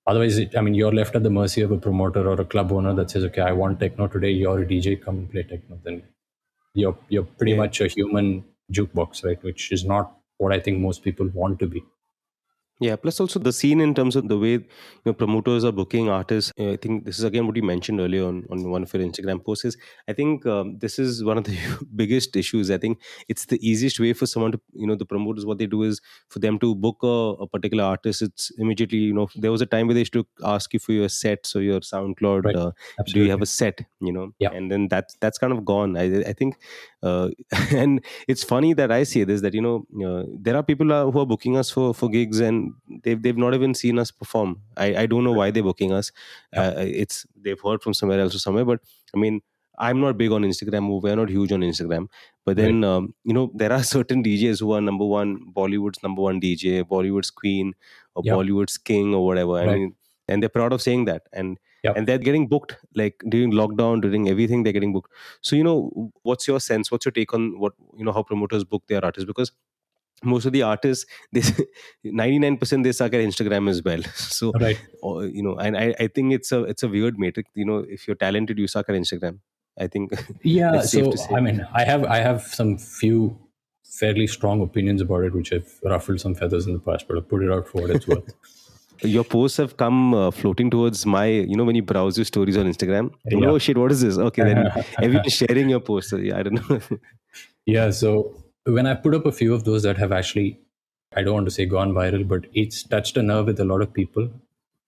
[0.07, 2.71] otherwise it, i mean you're left at the mercy of a promoter or a club
[2.71, 5.79] owner that says okay i want techno today you're a dj come and play techno
[5.83, 6.01] then
[6.73, 7.57] you're you're pretty yeah.
[7.57, 9.41] much a human jukebox, right?
[9.43, 11.83] Which is not what I think most people want to be.
[12.81, 14.63] Yeah, plus also the scene in terms of the way you
[15.05, 16.53] know promoters are booking artists.
[16.57, 19.43] I think this is again what you mentioned earlier on, on one of your Instagram
[19.43, 19.65] posts.
[19.65, 21.57] Is I think um, this is one of the
[21.95, 22.71] biggest issues.
[22.71, 25.65] I think it's the easiest way for someone to you know the promoters what they
[25.65, 28.21] do is for them to book a, a particular artist.
[28.21, 30.93] It's immediately you know there was a time where they used to ask you for
[30.93, 32.45] your set, so your SoundCloud.
[32.45, 32.55] Right.
[32.55, 32.71] Uh,
[33.07, 33.81] do you have a set?
[33.99, 34.51] You know, yeah.
[34.53, 35.97] and then that's that's kind of gone.
[35.97, 36.55] I I think,
[37.03, 37.27] uh,
[37.71, 41.19] and it's funny that I say this that you know uh, there are people who
[41.19, 42.68] are booking us for for gigs and
[43.03, 44.61] they've they've not even seen us perform.
[44.77, 46.11] I I don't know why they're booking us.
[46.53, 46.67] Yeah.
[46.67, 48.81] Uh, it's they've heard from somewhere else or somewhere, but
[49.15, 49.41] I mean.
[49.81, 51.01] I'm not big on Instagram.
[51.01, 52.07] We're not huge on Instagram.
[52.45, 52.89] But then, right.
[52.89, 56.83] um, you know, there are certain DJs who are number one, Bollywood's number one DJ,
[56.83, 57.73] Bollywood's queen,
[58.13, 58.35] or yep.
[58.35, 59.53] Bollywood's king, or whatever.
[59.53, 59.69] Right.
[59.69, 59.95] I mean,
[60.27, 61.23] and they're proud of saying that.
[61.33, 61.95] And yep.
[61.97, 65.11] and they're getting booked like during lockdown, during everything, they're getting booked.
[65.41, 66.91] So, you know, what's your sense?
[66.91, 69.25] What's your take on what you know how promoters book their artists?
[69.25, 69.51] Because
[70.23, 71.41] most of the artists they
[72.05, 76.33] 99% they suck at instagram as well so right you know and I, I think
[76.33, 79.39] it's a it's a weird matrix you know if you're talented you suck at instagram
[79.79, 80.11] I think.
[80.43, 80.81] Yeah.
[80.81, 83.37] so I mean, I have I have some few
[83.83, 87.23] fairly strong opinions about it, which have ruffled some feathers in the past, but I'll
[87.23, 88.33] put it out for what it's worth.
[89.01, 92.57] Your posts have come uh, floating towards my, you know, when you browse your stories
[92.57, 93.11] on Instagram.
[93.25, 93.47] Yeah.
[93.47, 94.17] Oh shit, what is this?
[94.17, 96.11] Okay, then everyone's sharing your posts.
[96.11, 96.81] So, yeah, I don't know.
[97.65, 97.91] yeah.
[97.91, 100.59] So when I put up a few of those that have actually,
[101.15, 103.81] I don't want to say gone viral, but it's touched a nerve with a lot
[103.81, 104.29] of people.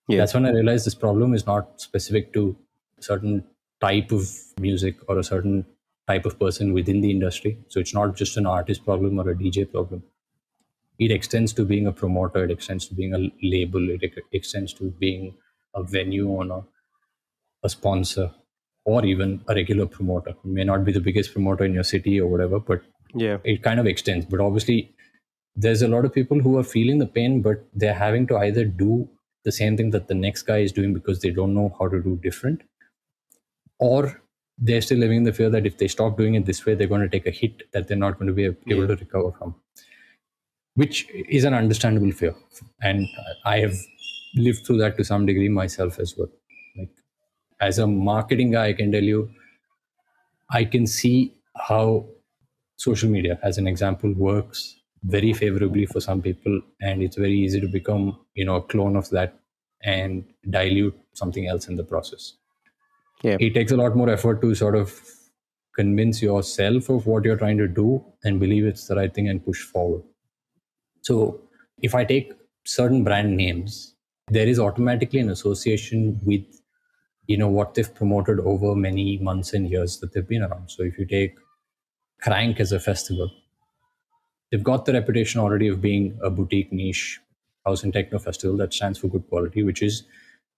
[0.08, 0.18] Yeah.
[0.18, 2.56] That's when I realized this problem is not specific to
[3.00, 3.44] certain
[3.80, 4.30] type of
[4.60, 5.66] music or a certain
[6.08, 7.58] type of person within the industry.
[7.70, 10.04] So it's not just an artist problem or a DJ problem.
[11.00, 14.92] It extends to being a promoter, it extends to being a label, it extends to
[14.92, 15.34] being
[15.74, 16.62] a venue owner,
[17.64, 18.32] a sponsor,
[18.86, 20.36] or even a regular promoter.
[20.44, 22.82] You may not be the biggest promoter in your city or whatever, but
[23.14, 24.26] yeah, it kind of extends.
[24.26, 24.94] But obviously,
[25.56, 28.66] there's a lot of people who are feeling the pain, but they're having to either
[28.66, 29.10] do
[29.44, 32.02] the same thing that the next guy is doing because they don't know how to
[32.02, 32.62] do different
[33.82, 34.22] or
[34.60, 36.88] they're still living in the fear that if they stop doing it this way, they're
[36.88, 38.76] going to take a hit that they're not going to be able yeah.
[38.76, 39.56] to recover from,
[40.76, 42.36] which is an understandable fear.
[42.82, 43.08] And
[43.44, 43.76] I have
[44.36, 46.30] lived through that to some degree myself as well.
[46.78, 46.92] Like,
[47.60, 49.32] as a marketing guy, I can tell you,
[50.52, 52.06] I can see how
[52.82, 57.60] social media, as an example, works very favorably for some people, and it's very easy
[57.62, 59.40] to become, you know, a clone of that
[59.84, 62.34] and dilute something else in the process.
[63.24, 63.38] Yeah.
[63.40, 65.00] it takes a lot more effort to sort of
[65.76, 69.46] convince yourself of what you're trying to do and believe it's the right thing and
[69.46, 70.02] push forward.
[71.02, 71.18] So
[71.82, 72.34] if i take
[72.72, 73.96] certain brand names
[74.38, 76.44] there is automatically an association with
[77.28, 80.70] you know what they've promoted over many months and years that they've been around.
[80.70, 81.36] So if you take
[82.22, 83.32] crank as a festival.
[84.52, 87.20] They've got the reputation already of being a boutique niche
[87.66, 90.04] house and techno festival that stands for good quality which is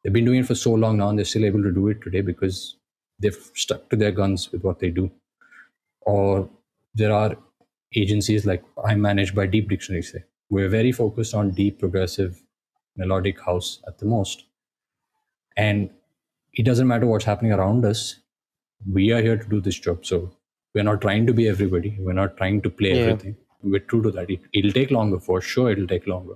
[0.03, 2.01] they've been doing it for so long now and they're still able to do it
[2.01, 2.77] today because
[3.19, 5.11] they've stuck to their guns with what they do.
[6.01, 6.49] Or
[6.95, 7.37] there are
[7.95, 10.23] agencies like i'm managed by deep dictionary say.
[10.49, 12.41] We're very focused on deep progressive
[12.97, 14.45] melodic house at the most.
[15.57, 15.89] And
[16.53, 18.19] it doesn't matter what's happening around us.
[18.91, 20.05] We are here to do this job.
[20.05, 20.31] So
[20.73, 21.95] we're not trying to be everybody.
[21.99, 23.05] We're not trying to play yeah.
[23.05, 23.35] everything.
[23.61, 24.29] We're true to that.
[24.29, 25.19] It, it'll take longer.
[25.19, 26.35] For sure it'll take longer.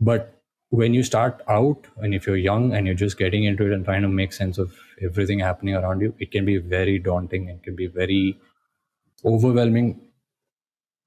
[0.00, 0.36] But
[0.70, 3.84] when you start out and if you're young and you're just getting into it and
[3.84, 7.62] trying to make sense of everything happening around you it can be very daunting and
[7.62, 8.36] can be very
[9.24, 10.00] overwhelming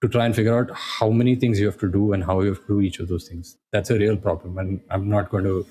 [0.01, 2.49] to try and figure out how many things you have to do and how you
[2.49, 3.57] have to do each of those things.
[3.73, 5.65] That's a real problem and i'm not going to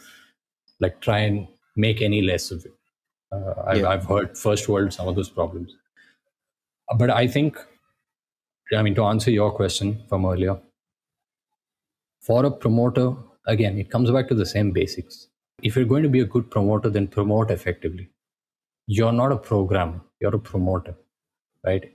[0.80, 2.74] like try and make any less of it.
[3.32, 3.88] Uh, I've, yeah.
[3.88, 5.74] I've heard first world some of those problems
[6.96, 7.58] but i think
[8.76, 10.58] i mean to answer your question from earlier
[12.20, 13.14] for a promoter
[13.48, 15.28] again, it comes back to the same basics.
[15.62, 18.10] If you're going to be a good promoter, then promote effectively.
[18.86, 20.94] You're not a programmer, you're a promoter,
[21.64, 21.90] right?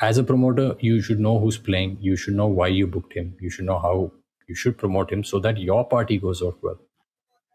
[0.00, 3.36] As a promoter, you should know who's playing, you should know why you booked him,
[3.40, 4.12] you should know how
[4.48, 6.78] you should promote him so that your party goes off well.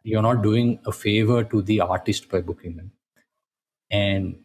[0.03, 2.91] You're not doing a favor to the artist by booking them.
[3.91, 4.37] And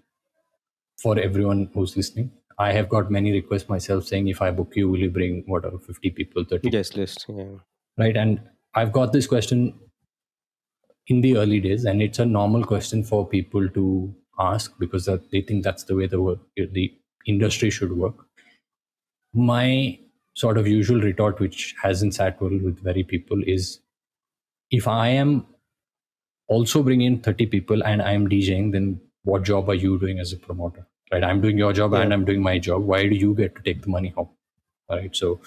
[1.02, 4.88] for everyone who's listening, I have got many requests myself saying, if I book you,
[4.88, 7.26] will you bring whatever 50 people, 30 guest list?
[7.28, 7.56] Yeah.
[7.98, 8.16] Right.
[8.16, 8.40] And
[8.74, 9.74] I've got this question
[11.08, 15.40] in the early days, and it's a normal question for people to ask because they
[15.40, 16.94] think that's the way the work, the
[17.26, 18.14] industry should work.
[19.34, 19.98] My
[20.34, 23.80] sort of usual retort, which hasn't sat well with very people, is
[24.70, 25.46] if I am
[26.48, 30.32] also bringing in 30 people and I'm DJing, then what job are you doing as
[30.32, 30.86] a promoter?
[31.12, 31.22] Right?
[31.22, 32.01] I'm doing your job yeah.
[32.01, 32.85] and I'm doing my job.
[32.85, 34.31] Why do you get to take the money home?
[34.88, 35.40] all right So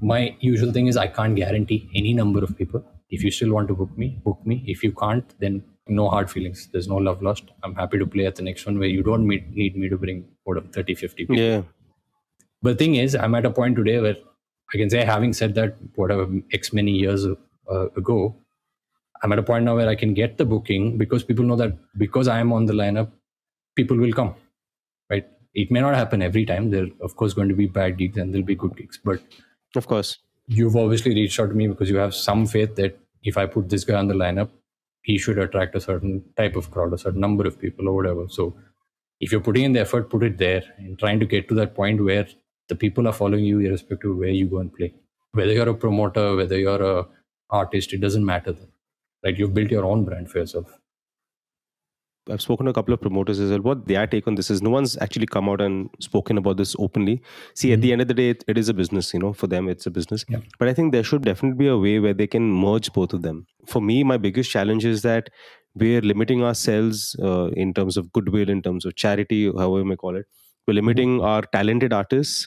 [0.00, 2.84] my usual thing is I can't guarantee any number of people.
[3.10, 4.64] If you still want to book me, book me.
[4.66, 6.68] If you can't, then no hard feelings.
[6.72, 7.44] There's no love lost.
[7.62, 9.98] I'm happy to play at the next one where you don't meet, need me to
[9.98, 11.36] bring whatever 30, 50 people.
[11.36, 11.62] Yeah.
[12.62, 14.16] But the thing is, I'm at a point today where
[14.72, 18.36] I can say, having said that, whatever X many years uh, ago,
[19.22, 21.76] I'm at a point now where I can get the booking because people know that
[21.98, 23.10] because I am on the lineup,
[23.76, 24.34] people will come.
[25.54, 26.70] It may not happen every time.
[26.70, 29.20] There, are, of course, going to be bad gigs and there'll be good gigs, but
[29.76, 30.18] of course.
[30.48, 33.68] You've obviously reached out to me because you have some faith that if I put
[33.68, 34.50] this guy on the lineup,
[35.02, 38.26] he should attract a certain type of crowd, a certain number of people, or whatever.
[38.28, 38.56] So
[39.20, 41.74] if you're putting in the effort, put it there and trying to get to that
[41.74, 42.26] point where
[42.68, 44.94] the people are following you irrespective of where you go and play.
[45.32, 47.06] Whether you're a promoter, whether you're a
[47.50, 48.52] artist, it doesn't matter.
[48.52, 48.68] Then,
[49.24, 49.38] right?
[49.38, 50.78] You've built your own brand for yourself.
[52.30, 53.60] I've spoken to a couple of promoters as well.
[53.60, 56.76] What their take on this is no one's actually come out and spoken about this
[56.78, 57.20] openly.
[57.54, 57.74] See, mm-hmm.
[57.74, 57.92] at the mm-hmm.
[57.92, 59.90] end of the day, it, it is a business, you know, for them, it's a
[59.90, 60.24] business.
[60.28, 60.38] Yeah.
[60.58, 63.22] But I think there should definitely be a way where they can merge both of
[63.22, 63.46] them.
[63.66, 65.30] For me, my biggest challenge is that
[65.74, 69.96] we're limiting ourselves uh, in terms of goodwill, in terms of charity, however you may
[69.96, 70.26] call it.
[70.66, 70.86] We're mm-hmm.
[70.86, 71.24] limiting mm-hmm.
[71.24, 72.46] our talented artists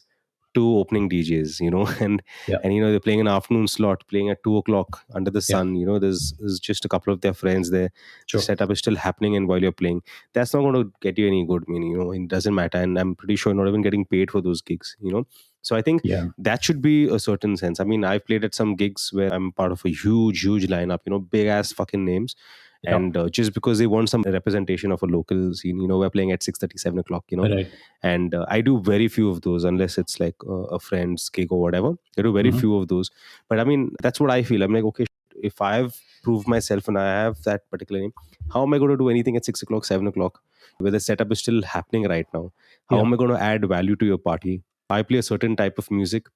[0.56, 2.58] two opening DJs, you know, and yeah.
[2.64, 5.76] and you know they're playing an afternoon slot, playing at two o'clock under the sun.
[5.76, 5.82] Yeah.
[5.82, 7.92] You know, there's, there's just a couple of their friends there.
[8.26, 8.40] Sure.
[8.40, 10.02] The setup is still happening, and while you're playing,
[10.34, 11.66] that's not going to get you any good.
[11.68, 14.32] I mean, you know, it doesn't matter, and I'm pretty sure not even getting paid
[14.32, 14.96] for those gigs.
[15.00, 15.28] You know,
[15.62, 16.28] so I think yeah.
[16.38, 17.80] that should be a certain sense.
[17.80, 21.00] I mean, I've played at some gigs where I'm part of a huge, huge lineup.
[21.06, 22.36] You know, big ass fucking names
[22.84, 22.96] yeah.
[22.96, 26.10] and uh, just because they want some representation of a local scene you know we're
[26.10, 27.68] playing at 6 7 o'clock you know right.
[28.04, 31.52] and uh, i do very few of those unless it's like uh, a friend's gig
[31.52, 32.60] or whatever i do very mm-hmm.
[32.60, 33.12] few of those
[33.50, 35.06] but i mean that's what i feel i'm like okay
[35.44, 38.14] if i've proved myself and i have that particular name
[38.54, 40.42] how am i going to do anything at 6 o'clock 7 o'clock
[40.78, 42.52] where the setup is still happening right now
[42.90, 43.02] how yeah.
[43.02, 45.92] am i going to add value to your party i play a certain type of
[45.92, 46.28] music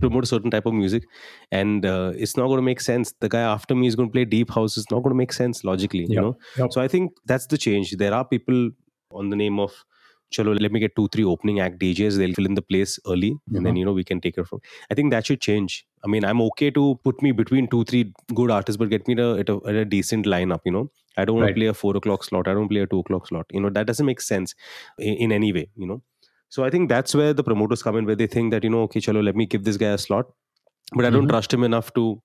[0.00, 1.04] promote a certain type of music
[1.52, 4.12] and uh, it's not going to make sense the guy after me is going to
[4.12, 6.10] play deep house it's not going to make sense logically yep.
[6.10, 6.72] you know yep.
[6.72, 8.70] so i think that's the change there are people
[9.12, 9.72] on the name of
[10.34, 13.30] chalo let me get two three opening act djs they'll fill in the place early
[13.30, 13.56] mm-hmm.
[13.56, 13.78] and then mm-hmm.
[13.78, 14.58] you know we can take it from
[14.90, 18.12] i think that should change i mean i'm okay to put me between two three
[18.34, 21.24] good artists but get me to, at, a, at a decent lineup you know i
[21.24, 21.54] don't want right.
[21.54, 23.70] to play a four o'clock slot i don't play a two o'clock slot you know
[23.70, 24.54] that doesn't make sense
[24.98, 26.02] in, in any way you know
[26.48, 28.82] so I think that's where the promoters come in, where they think that, you know,
[28.82, 30.26] okay, chalo, let me give this guy a slot.
[30.92, 31.30] But I don't mm-hmm.
[31.30, 32.22] trust him enough to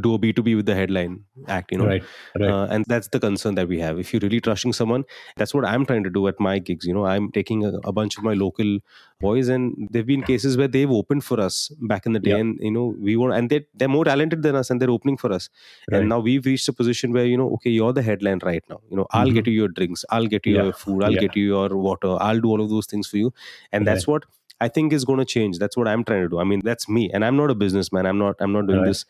[0.00, 1.86] do a B2B with the headline act, you know.
[1.86, 2.02] Right.
[2.38, 2.50] right.
[2.50, 3.98] Uh, and that's the concern that we have.
[3.98, 5.04] If you're really trusting someone,
[5.36, 6.86] that's what I'm trying to do at my gigs.
[6.86, 8.78] You know, I'm taking a, a bunch of my local
[9.20, 12.38] boys, and there've been cases where they've opened for us back in the day, yeah.
[12.38, 15.18] and you know, we want, and they they're more talented than us, and they're opening
[15.18, 15.50] for us.
[15.90, 16.00] Right.
[16.00, 18.80] And now we've reached a position where you know, okay, you're the headline right now.
[18.90, 19.34] You know, I'll mm-hmm.
[19.34, 20.62] get you your drinks, I'll get you yeah.
[20.64, 21.20] your food, I'll yeah.
[21.20, 23.32] get you your water, I'll do all of those things for you,
[23.72, 23.94] and right.
[23.94, 24.24] that's what.
[24.60, 25.58] I think is going to change.
[25.58, 26.38] That's what I'm trying to do.
[26.38, 28.06] I mean, that's me, and I'm not a businessman.
[28.06, 28.36] I'm not.
[28.38, 29.04] I'm not doing this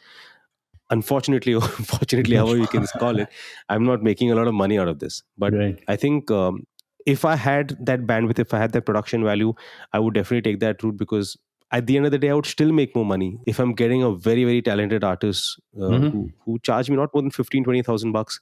[0.92, 1.60] unfortunately or
[1.92, 3.28] fortunately however you can call it
[3.68, 5.82] i'm not making a lot of money out of this but right.
[5.88, 6.66] i think um,
[7.06, 9.54] if i had that bandwidth if i had that production value
[9.92, 11.36] i would definitely take that route because
[11.72, 14.02] at the end of the day i would still make more money if i'm getting
[14.02, 16.08] a very very talented artist uh, mm-hmm.
[16.08, 18.40] who, who charge me not more than 15 20000 bucks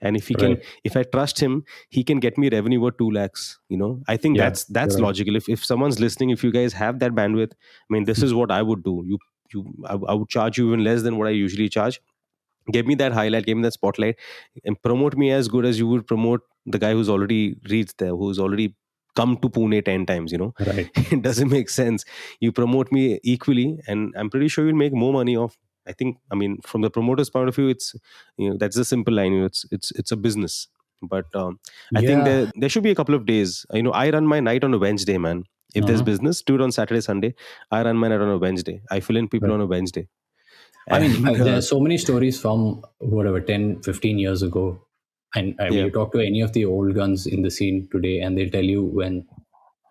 [0.00, 0.60] and if he right.
[0.60, 3.90] can if i trust him he can get me revenue worth 2 lakhs you know
[4.14, 5.04] i think yeah, that's that's right.
[5.04, 8.32] logical if, if someone's listening if you guys have that bandwidth i mean this mm-hmm.
[8.32, 9.18] is what i would do you
[9.52, 12.00] you I, I would charge you even less than what I usually charge.
[12.70, 14.16] Give me that highlight, give me that spotlight,
[14.64, 18.14] and promote me as good as you would promote the guy who's already reached there,
[18.14, 18.76] who's already
[19.14, 20.54] come to Pune 10 times, you know.
[20.60, 20.88] Right.
[21.12, 22.04] it doesn't make sense.
[22.40, 25.56] You promote me equally, and I'm pretty sure you'll make more money off.
[25.86, 27.94] I think, I mean, from the promoter's point of view, it's
[28.36, 29.32] you know that's a simple line.
[29.32, 30.68] You know, it's it's it's a business.
[31.02, 31.58] But um,
[31.96, 32.08] I yeah.
[32.08, 33.66] think there there should be a couple of days.
[33.72, 35.44] You know, I run my night on a Wednesday, man.
[35.74, 35.88] If uh-huh.
[35.88, 37.34] there's business, do it on Saturday, Sunday.
[37.70, 38.82] I run mine on a Wednesday.
[38.90, 39.54] I fill in people right.
[39.54, 40.08] on a Wednesday.
[40.90, 44.80] I mean, uh, there are so many stories from whatever 10, 15 years ago.
[45.34, 45.84] And I mean, yeah.
[45.84, 48.64] you talk to any of the old guns in the scene today, and they'll tell
[48.64, 49.26] you when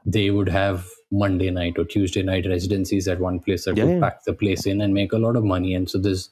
[0.06, 3.94] they would have Monday night or Tuesday night residencies at one place that yeah, would
[3.96, 4.00] yeah.
[4.00, 5.74] pack the place in and make a lot of money.
[5.74, 6.30] And so there's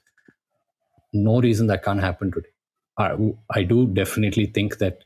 [1.12, 2.50] no reason that can't happen today.
[2.98, 3.16] I,
[3.52, 5.04] I do definitely think that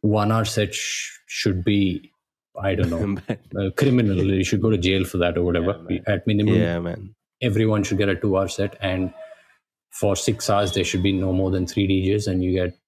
[0.00, 2.11] one hour set sh- should be
[2.60, 2.90] I don't
[3.52, 4.18] know, criminal.
[4.18, 5.80] You should go to jail for that or whatever.
[5.88, 7.14] Yeah, At minimum, yeah, man.
[7.40, 9.12] Everyone should get a two-hour set, and
[9.90, 12.78] for six hours there should be no more than three DJs, and you get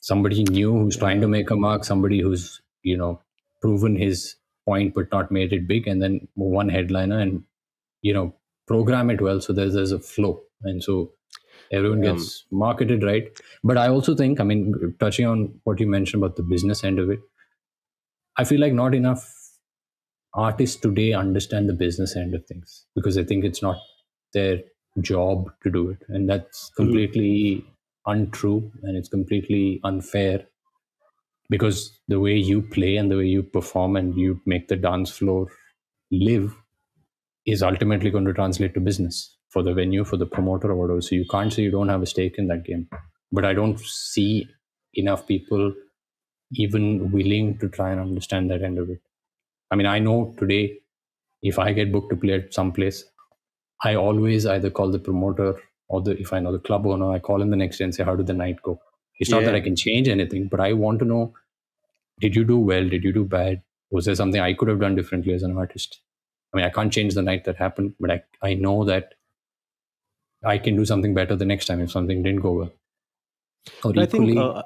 [0.00, 1.00] somebody new who's yeah.
[1.00, 3.20] trying to make a mark, somebody who's you know
[3.60, 7.44] proven his point but not made it big, and then one headliner, and
[8.02, 8.34] you know
[8.66, 11.12] program it well so there's there's a flow, and so
[11.72, 13.28] everyone gets um, marketed right.
[13.62, 16.98] But I also think, I mean, touching on what you mentioned about the business end
[16.98, 17.20] of it
[18.38, 19.34] I feel like not enough
[20.34, 23.76] artists today understand the business end of things because I think it's not
[24.32, 24.60] their
[25.00, 25.98] job to do it.
[26.08, 26.84] And that's hmm.
[26.84, 28.10] completely mm-hmm.
[28.10, 30.46] untrue and it's completely unfair
[31.50, 35.10] because the way you play and the way you perform and you make the dance
[35.10, 35.48] floor
[36.10, 36.54] live
[37.46, 41.00] is ultimately going to translate to business for the venue, for the promoter, or whatever.
[41.00, 42.88] So you can't say you don't have a stake in that game.
[43.32, 44.46] But I don't see
[44.92, 45.72] enough people
[46.52, 49.00] even willing to try and understand that end of it.
[49.70, 50.78] I mean, I know today
[51.42, 53.04] if I get booked to play at some place,
[53.84, 57.18] I always either call the promoter or the if I know the club owner, I
[57.18, 58.80] call him the next day and say, How did the night go?
[59.18, 59.36] It's yeah.
[59.36, 61.34] not that I can change anything, but I want to know
[62.20, 62.88] did you do well?
[62.88, 63.62] Did you do bad?
[63.90, 66.00] Was there something I could have done differently as an artist?
[66.52, 69.14] I mean, I can't change the night that happened, but I, I know that
[70.44, 72.72] I can do something better the next time if something didn't go well.
[73.84, 74.62] Or I think, uh,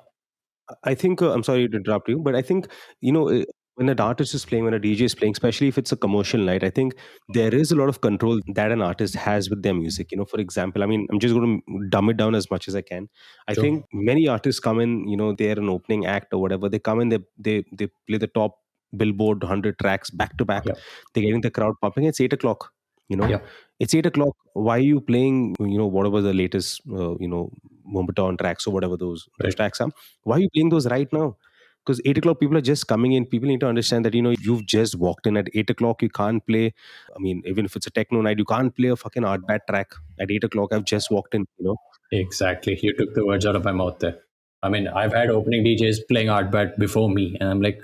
[0.84, 2.68] I think, uh, I'm sorry to interrupt you, but I think,
[3.00, 3.44] you know, uh,
[3.76, 6.38] when an artist is playing, when a DJ is playing, especially if it's a commercial
[6.38, 6.94] night, I think
[7.30, 10.12] there is a lot of control that an artist has with their music.
[10.12, 12.68] You know, for example, I mean, I'm just going to dumb it down as much
[12.68, 13.08] as I can.
[13.48, 13.64] I sure.
[13.64, 16.68] think many artists come in, you know, they're an opening act or whatever.
[16.68, 18.58] They come in, they they they play the top
[18.94, 20.64] Billboard 100 tracks back to back.
[20.64, 22.04] They're getting the crowd pumping.
[22.04, 22.70] It's eight o'clock.
[23.08, 23.40] You know, yeah.
[23.78, 24.34] it's eight o'clock.
[24.54, 25.56] Why are you playing?
[25.60, 27.50] You know, whatever the latest, uh, you know,
[27.86, 29.46] Moombahton tracks or whatever those, right.
[29.46, 29.90] those tracks are.
[30.22, 31.36] Why are you playing those right now?
[31.84, 34.34] because 8 o'clock people are just coming in people need to understand that you know
[34.40, 36.72] you've just walked in at 8 o'clock you can't play
[37.16, 39.94] i mean even if it's a techno night you can't play a fucking Artbat track
[40.20, 41.76] at 8 o'clock i've just walked in you know
[42.12, 44.18] exactly you took the words out of my mouth there
[44.62, 47.80] i mean i've had opening djs playing Artbat before me and i'm like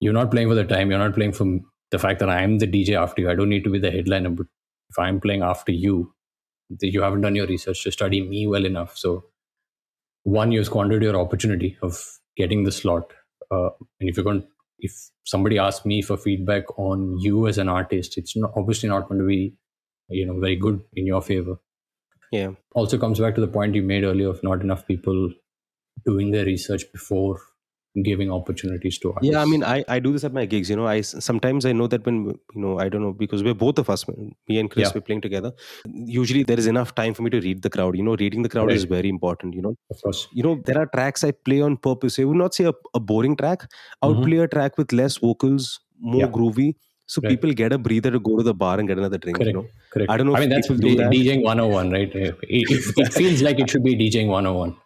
[0.00, 1.46] you're not playing for the time you're not playing for
[1.90, 4.30] the fact that i'm the dj after you i don't need to be the headliner
[4.30, 4.46] but
[4.90, 6.12] if i'm playing after you
[6.80, 9.24] you haven't done your research to study me well enough so
[10.24, 13.12] one you squandered your opportunity of getting the slot.
[13.50, 13.70] Uh,
[14.00, 14.46] and if you're going,
[14.78, 14.92] if
[15.24, 19.20] somebody asks me for feedback on you as an artist, it's not, obviously not going
[19.20, 19.54] to be,
[20.08, 21.56] you know, very good in your favor.
[22.30, 22.50] Yeah.
[22.74, 25.32] Also comes back to the point you made earlier of not enough people
[26.04, 27.40] doing their research before
[28.02, 29.32] giving opportunities to artists.
[29.32, 30.70] Yeah, I mean, I, I do this at my gigs.
[30.70, 33.54] You know, I sometimes I know that when you know I don't know because we're
[33.54, 34.92] both of us, me and Chris, yeah.
[34.94, 35.52] we're playing together.
[35.86, 37.96] Usually, there is enough time for me to read the crowd.
[37.96, 38.76] You know, reading the crowd right.
[38.76, 39.54] is very important.
[39.54, 40.28] You know, of course.
[40.32, 42.18] You know, there are tracks I play on purpose.
[42.18, 43.70] I would not say a, a boring track.
[44.02, 44.26] I would mm-hmm.
[44.26, 46.28] play a track with less vocals, more yeah.
[46.28, 46.74] groovy.
[47.06, 47.30] So right.
[47.30, 49.38] people get a breather to go to the bar and get another drink.
[49.38, 49.48] Correct.
[49.48, 50.10] You know, Correct.
[50.10, 50.36] I don't know.
[50.36, 51.10] I mean, that's D- that.
[51.10, 52.14] DJing 101, right?
[52.14, 54.76] It, it feels like it should be DJing 101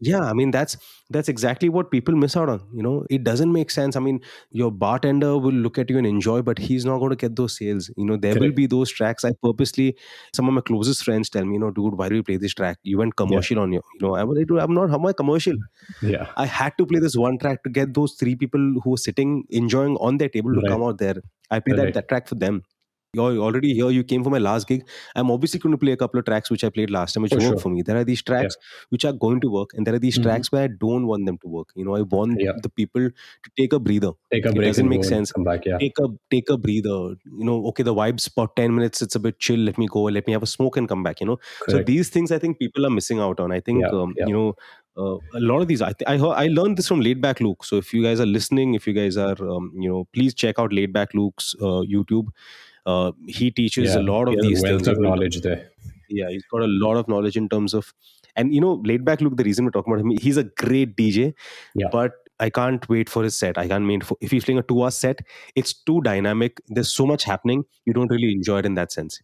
[0.00, 0.76] yeah i mean that's
[1.10, 3.04] that's exactly what people miss out on you know?
[3.10, 3.96] It doesn't make sense.
[3.96, 7.16] I mean your bartender will look at you and enjoy but he's not going to
[7.16, 7.90] get those sales.
[7.96, 8.44] You know there Correct.
[8.44, 9.24] will be those tracks.
[9.24, 9.96] I purposely
[10.32, 12.54] some of my closest friends tell me you know dude why do we play this
[12.54, 12.78] track?
[12.82, 13.62] You went commercial yeah.
[13.62, 15.56] on your you know i'm like i'm not how am i commercial.
[16.02, 16.28] Yeah.
[16.36, 19.44] I had to play this one track to get those three people who were sitting
[19.50, 20.68] enjoying on their table to right.
[20.68, 21.16] come out there.
[21.50, 21.86] I played right.
[21.86, 22.62] that, that track for them
[23.12, 23.90] you're already here.
[23.90, 24.86] You came for my last gig.
[25.16, 27.32] I'm obviously going to play a couple of tracks which I played last time, which
[27.32, 27.58] for worked sure.
[27.58, 27.82] for me.
[27.82, 28.86] There are these tracks yeah.
[28.90, 30.28] which are going to work, and there are these mm-hmm.
[30.28, 31.68] tracks where I don't want them to work.
[31.74, 32.52] You know, I want yeah.
[32.62, 34.12] the people to take a breather.
[34.32, 34.62] Take a break.
[34.62, 35.32] It doesn't make sense.
[35.32, 35.64] Come back.
[35.64, 35.78] Yeah.
[35.78, 37.16] Take a take a breather.
[37.24, 39.02] You know, okay, the vibes about ten minutes.
[39.02, 39.58] It's a bit chill.
[39.58, 40.02] Let me go.
[40.02, 41.20] Let me have a smoke and come back.
[41.20, 41.36] You know.
[41.36, 41.70] Correct.
[41.70, 43.52] So these things I think people are missing out on.
[43.52, 43.84] I think.
[43.86, 44.54] Um, you know.
[44.96, 47.64] Uh, a lot of these I, th- I I learned this from Laid Back Luke.
[47.64, 50.58] So if you guys are listening, if you guys are um, you know, please check
[50.58, 52.26] out Laid Back Luke's uh, YouTube
[52.86, 54.88] uh, he teaches yeah, a lot of these wealth things.
[54.88, 55.70] of knowledge there.
[56.08, 57.92] Yeah, he's got a lot of knowledge in terms of,
[58.36, 59.20] and you know, laid back.
[59.20, 61.34] Look, the reason we're talking about him, he's a great DJ.
[61.74, 61.88] Yeah.
[61.92, 63.58] But I can't wait for his set.
[63.58, 65.20] I can't wait for if he's playing a two-hour set.
[65.54, 66.60] It's too dynamic.
[66.68, 67.64] There's so much happening.
[67.84, 69.20] You don't really enjoy it in that sense.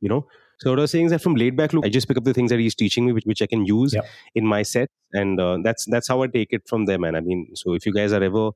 [0.00, 0.26] You know.
[0.60, 2.24] So what I was saying is that from Laid Back Luke, I just pick up
[2.24, 4.00] the things that he's teaching me, which, which I can use yeah.
[4.34, 7.14] in my set, and uh, that's that's how I take it from there, man.
[7.14, 8.50] I mean, so if you guys are ever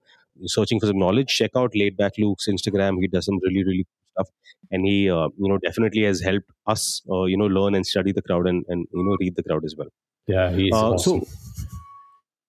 [0.47, 3.01] searching for some knowledge, check out Laid Back Luke's Instagram.
[3.01, 4.29] He does some really really stuff.
[4.71, 8.13] And he uh, you know definitely has helped us uh, you know learn and study
[8.13, 9.89] the crowd and, and you know read the crowd as well.
[10.27, 11.21] Yeah he's uh, awesome.
[11.21, 11.27] so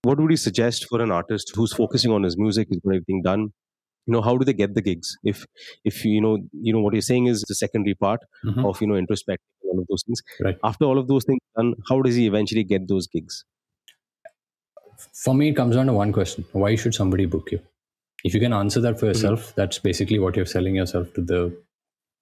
[0.03, 3.21] what would you suggest for an artist who's focusing on his music he's got everything
[3.21, 3.53] done?
[4.05, 5.17] You know how do they get the gigs?
[5.23, 5.45] If
[5.83, 8.65] if you know you know what you're saying is the secondary part mm-hmm.
[8.65, 10.21] of you know introspective all of those things.
[10.39, 10.57] Right.
[10.63, 13.45] After all of those things done how does he eventually get those gigs?
[15.13, 16.45] For me it comes down to one question.
[16.51, 17.61] Why should somebody book you
[18.23, 19.15] if you can answer that for mm-hmm.
[19.15, 19.61] yourself mm-hmm.
[19.61, 21.55] that's basically what you're selling yourself to the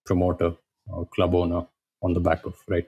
[0.05, 0.53] promoter
[0.87, 1.65] or club owner
[2.01, 2.87] on the back of right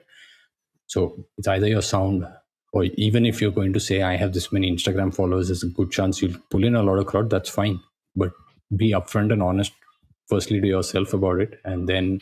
[0.86, 2.26] so it's either your sound
[2.72, 5.68] or even if you're going to say i have this many instagram followers there's a
[5.68, 7.80] good chance you'll pull in a lot of crowd that's fine
[8.16, 8.32] but
[8.76, 9.72] be upfront and honest
[10.28, 12.20] firstly to yourself about it and then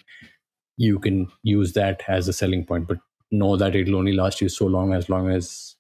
[0.76, 2.98] you can use that as a selling point but
[3.30, 5.76] know that it'll only last you so long as long as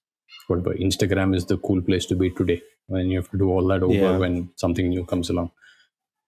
[0.46, 3.66] whatever instagram is the cool place to be today when you have to do all
[3.68, 4.16] that over yeah.
[4.16, 5.50] when something new comes along.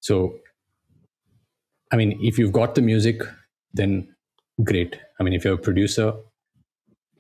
[0.00, 0.36] So,
[1.92, 3.22] I mean, if you've got the music,
[3.72, 4.14] then
[4.62, 4.98] great.
[5.18, 6.14] I mean, if you're a producer,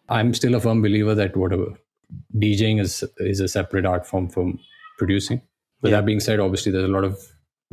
[0.08, 1.78] I'm still a firm believer that whatever
[2.36, 4.58] DJing is is a separate art form from
[4.98, 5.40] producing.
[5.80, 5.98] But yeah.
[5.98, 7.18] that being said, obviously there's a lot of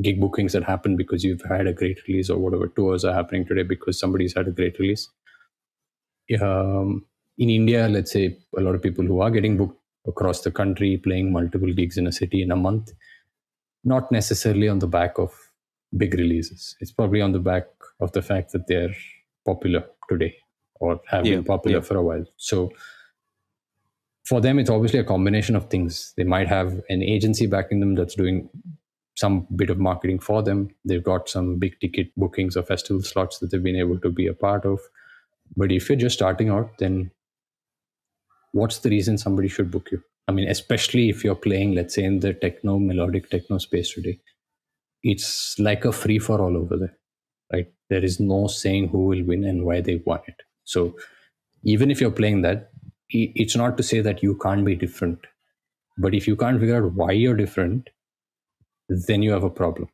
[0.02, 3.46] gig bookings that happen because you've had a great release or whatever tours are happening
[3.46, 5.10] today because somebody's had a great release.
[6.42, 7.06] Um,
[7.38, 10.98] in India, let's say a lot of people who are getting booked across the country,
[10.98, 12.92] playing multiple gigs in a city in a month,
[13.84, 15.34] not necessarily on the back of
[15.98, 16.76] big releases.
[16.80, 17.66] It's probably on the back
[18.00, 18.96] of the fact that they're
[19.46, 20.36] popular today
[20.76, 21.84] or have yeah, been popular yeah.
[21.84, 22.26] for a while.
[22.38, 22.72] So
[24.26, 26.14] for them, it's obviously a combination of things.
[26.18, 28.50] They might have an agency backing them that's doing
[29.16, 30.70] some bit of marketing for them.
[30.86, 34.28] They've got some big ticket bookings or festival slots that they've been able to be
[34.28, 34.80] a part of.
[35.56, 37.12] But if you're just starting out, then
[38.52, 40.02] what's the reason somebody should book you?
[40.28, 44.20] I mean, especially if you're playing, let's say, in the techno, melodic techno space today,
[45.04, 46.98] it's like a free for all over there,
[47.52, 47.68] right?
[47.90, 50.36] There is no saying who will win and why they won it.
[50.64, 50.96] So
[51.64, 52.70] even if you're playing that,
[53.10, 55.20] it's not to say that you can't be different.
[55.98, 57.90] But if you can't figure out why you're different,
[58.90, 59.90] then you have a problem.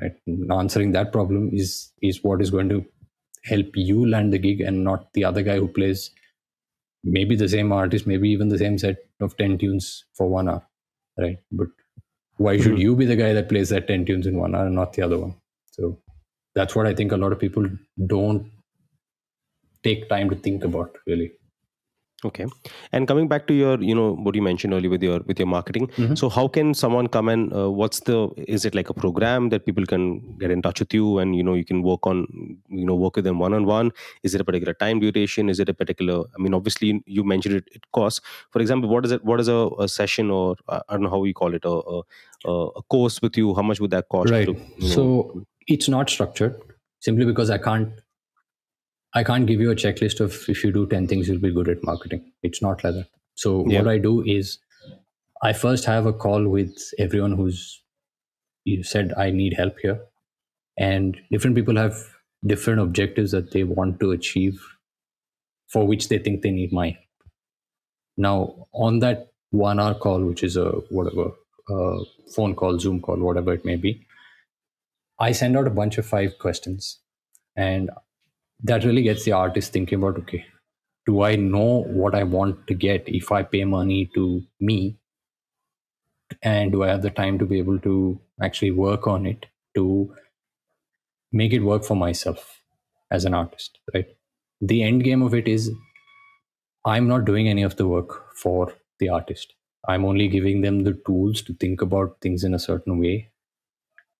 [0.00, 0.12] Right?
[0.50, 2.84] answering that problem is is what is going to
[3.44, 6.10] help you land the gig and not the other guy who plays
[7.06, 10.66] maybe the same artist, maybe even the same set of 10 tunes for one hour.
[11.18, 11.38] Right.
[11.50, 11.68] But
[12.36, 12.80] why should mm-hmm.
[12.80, 15.02] you be the guy that plays that 10 tunes in one hour and not the
[15.02, 15.34] other one?
[15.70, 15.98] So
[16.54, 17.66] that's what I think a lot of people
[18.06, 18.50] don't
[19.82, 21.32] take time to think about really.
[22.26, 22.46] Okay.
[22.92, 25.46] And coming back to your, you know, what you mentioned earlier with your with your
[25.46, 25.86] marketing.
[25.88, 26.14] Mm-hmm.
[26.14, 28.18] So how can someone come and uh, what's the
[28.56, 30.04] is it like a program that people can
[30.38, 32.26] get in touch with you and you know you can work on
[32.68, 33.92] you know work with them one on one?
[34.22, 35.48] Is it a particular time duration?
[35.48, 36.24] Is it a particular?
[36.38, 37.68] I mean, obviously you mentioned it.
[37.72, 38.20] It costs.
[38.50, 39.24] For example, what is it?
[39.24, 42.02] What is a, a session or I don't know how we call it a,
[42.48, 43.54] a, a course with you?
[43.54, 44.30] How much would that cost?
[44.30, 44.46] Right.
[44.46, 44.94] To, you know?
[44.94, 46.60] So it's not structured
[47.00, 47.90] simply because I can't
[49.16, 51.68] I can't give you a checklist of if you do 10 things, you'll be good
[51.68, 52.32] at marketing.
[52.42, 53.08] It's not like that.
[53.34, 53.78] So, yeah.
[53.78, 54.58] what I do is
[55.42, 57.82] I first have a call with everyone who's
[58.64, 60.00] you said, I need help here.
[60.76, 61.96] And different people have
[62.44, 64.60] different objectives that they want to achieve
[65.68, 67.04] for which they think they need my help.
[68.16, 71.30] Now, on that one hour call, which is a whatever,
[72.34, 74.06] phone call, Zoom call, whatever it may be,
[75.18, 77.00] I send out a bunch of five questions
[77.56, 77.90] and
[78.62, 80.44] that really gets the artist thinking about okay
[81.06, 84.96] do i know what i want to get if i pay money to me?
[86.42, 89.44] And do i have the time to be able to actually work on it
[89.74, 90.14] to
[91.32, 92.62] make it work for myself
[93.10, 94.06] as an artist right?
[94.60, 95.70] The end game of it is
[96.90, 99.52] i'm not doing any of the work for the artist.
[99.88, 103.30] I'm only giving them the tools to think about things in a certain way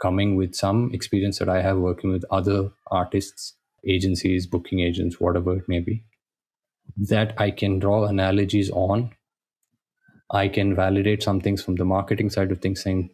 [0.01, 2.59] coming with some experience that i have working with other
[3.03, 3.55] artists
[3.87, 6.05] agencies, booking agents, whatever it may be,
[6.97, 9.11] that I can draw analogies on.
[10.31, 13.11] I can validate some things from the marketing side of things, saying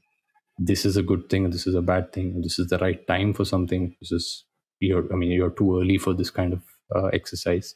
[0.58, 3.34] this is a good thing, this is a bad thing, this is the right time
[3.34, 3.96] for something.
[4.00, 4.44] This is
[4.80, 6.62] you're, I mean, you're too early for this kind of
[6.94, 7.74] uh, exercise.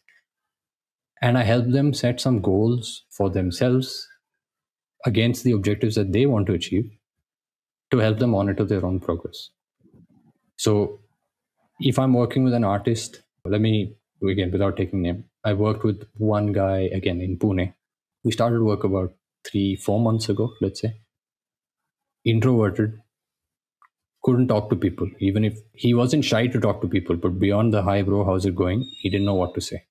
[1.23, 4.07] And I help them set some goals for themselves
[5.05, 6.91] against the objectives that they want to achieve
[7.91, 9.51] to help them monitor their own progress.
[10.57, 11.01] So
[11.81, 15.25] if I'm working with an artist, let me again without taking name.
[15.45, 17.75] I worked with one guy again in Pune.
[18.25, 19.15] We started work about
[19.45, 21.01] three, four months ago, let's say.
[22.25, 23.01] Introverted,
[24.25, 27.73] couldn't talk to people, even if he wasn't shy to talk to people, but beyond
[27.73, 28.91] the hi bro, how's it going?
[28.99, 29.85] He didn't know what to say.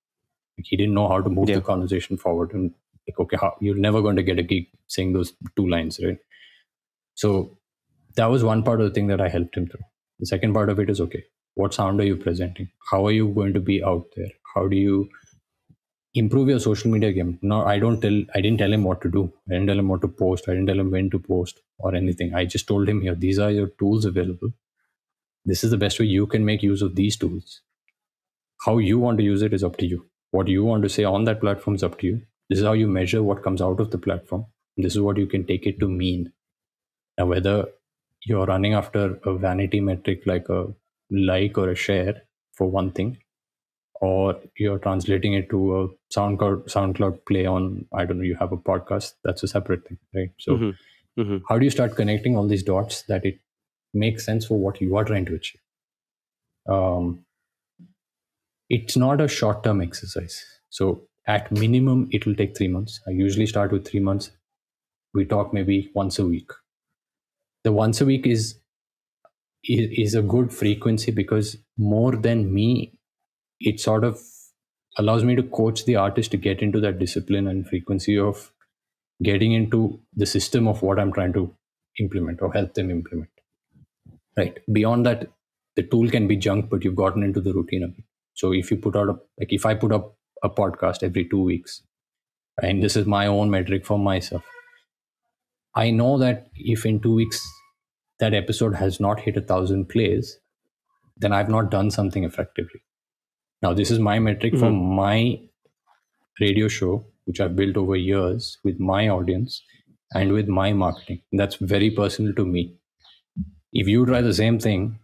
[0.58, 1.56] Like, he didn't know how to move yeah.
[1.56, 2.54] the conversation forward.
[2.54, 2.74] And
[3.08, 6.18] like, okay, how, you're never going to get a gig saying those two lines, right?
[7.14, 7.58] So
[8.16, 9.84] that was one part of the thing that I helped him through.
[10.20, 11.24] The second part of it is okay,
[11.56, 12.70] what sound are you presenting?
[12.92, 14.32] How are you going to be out there?
[14.54, 15.10] How do you
[16.14, 17.38] improve your social media game?
[17.42, 19.32] No i don't tell i didn't tell him what to do.
[19.50, 20.50] I didn't tell him what to post.
[20.50, 22.34] I didn't tell him when to post or anything.
[22.34, 24.54] I just told him here these are your tools available.
[25.46, 27.62] This is the best way you can make use of these tools.
[28.66, 30.06] How you want to use it is up to you.
[30.32, 32.22] What you want to say on that platform is up to you.
[32.50, 34.46] This is how you measure what comes out of the platform.
[34.78, 36.32] This is what you can take it to mean.
[37.18, 37.68] Now whether
[38.26, 40.68] you're running after a vanity metric like a
[41.10, 43.18] like or a share for one thing
[44.02, 48.52] or you're translating it to a SoundCloud SoundCloud play on I don't know you have
[48.52, 50.30] a podcast that's a separate thing right?
[50.40, 51.22] So mm-hmm.
[51.22, 51.38] Mm-hmm.
[51.48, 53.40] how do you start connecting all these dots that it
[53.94, 55.62] makes sense for what you are trying to achieve?
[56.68, 57.26] Um,
[58.70, 60.44] it's not a short term exercise.
[60.70, 63.00] So at minimum it will take 3 months.
[63.08, 64.32] I usually start with 3 months.
[65.14, 66.52] We talk maybe once a week.
[67.64, 68.60] The once a week is
[69.68, 72.94] is is a good frequency because more than me
[73.60, 74.22] it sort of
[74.98, 78.52] allows me to coach the artist to get into that discipline and frequency of
[79.24, 81.46] getting into the system of what i'm trying to
[82.00, 83.30] implement or help them implement.
[84.38, 84.60] Right.
[84.72, 85.30] Beyond that
[85.76, 88.04] the tool can be junk but you've gotten into the routine of it.
[88.34, 91.42] So if you put out a like if i put up a podcast every two
[91.42, 91.82] weeks
[92.62, 94.44] and this is my own metric for myself
[95.76, 97.42] i know that if in two weeks
[98.20, 100.40] that episode has not hit a thousand plays,
[101.18, 102.82] then I've not done something effectively.
[103.62, 104.64] Now, this is my metric mm-hmm.
[104.64, 105.40] for my
[106.40, 107.06] radio show.
[107.28, 109.62] which I've built over years with my audience
[110.14, 111.22] and with my marketing.
[111.32, 112.76] And that's very personal to me.
[113.74, 115.00] If you try the same thing,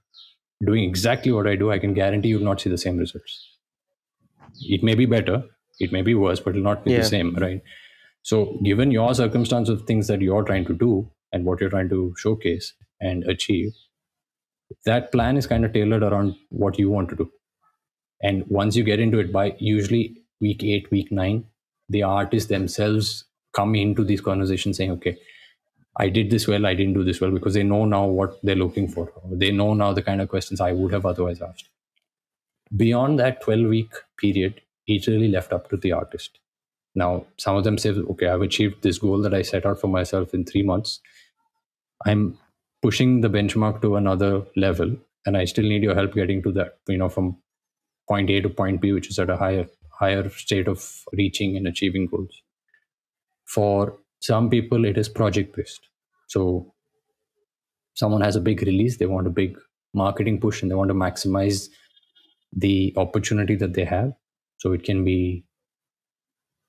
[0.63, 3.49] doing exactly what I do, I can guarantee you'll not see the same results.
[4.61, 5.43] It may be better,
[5.79, 6.99] it may be worse, but it'll not be Yeah.
[6.99, 7.61] the same, right?
[8.21, 11.89] So, given your circumstance of things that you're trying to do and what you're trying
[11.89, 13.73] to showcase and achieve,
[14.85, 17.31] that plan is kind of tailored around what you want to do.
[18.21, 21.45] And once you get into it, by usually week eight, week nine,
[21.89, 25.17] the artists themselves come into these conversations saying, okay,
[25.97, 28.55] I did this well, I didn't do this well, because they know now what they're
[28.55, 29.11] looking for.
[29.29, 31.69] They know now the kind of questions I would have otherwise asked.
[32.75, 36.39] Beyond that 12 week period, it's really left up to the artist.
[36.95, 39.87] Now, some of them say, okay, I've achieved this goal that I set out for
[39.87, 41.01] myself in three months.
[42.05, 42.37] I'm
[42.81, 46.79] pushing the benchmark to another level, and I still need your help getting to that,
[46.87, 47.37] you know, from
[48.07, 51.67] point A to point B, which is at a higher higher state of reaching and
[51.67, 52.41] achieving goals.
[53.45, 55.87] For some people, it is project based.
[56.27, 56.73] So
[57.93, 59.59] someone has a big release, they want a big
[59.93, 61.69] marketing push, and they want to maximize
[62.51, 64.13] the opportunity that they have.
[64.57, 65.43] So it can be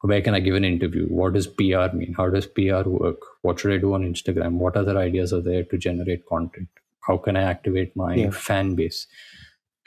[0.03, 1.07] where can I give an interview?
[1.07, 2.14] What does PR mean?
[2.16, 3.18] How does PR work?
[3.42, 4.55] What should I do on Instagram?
[4.55, 6.68] What other ideas are there to generate content?
[7.00, 8.30] How can I activate my Yeah.
[8.30, 9.07] fan base?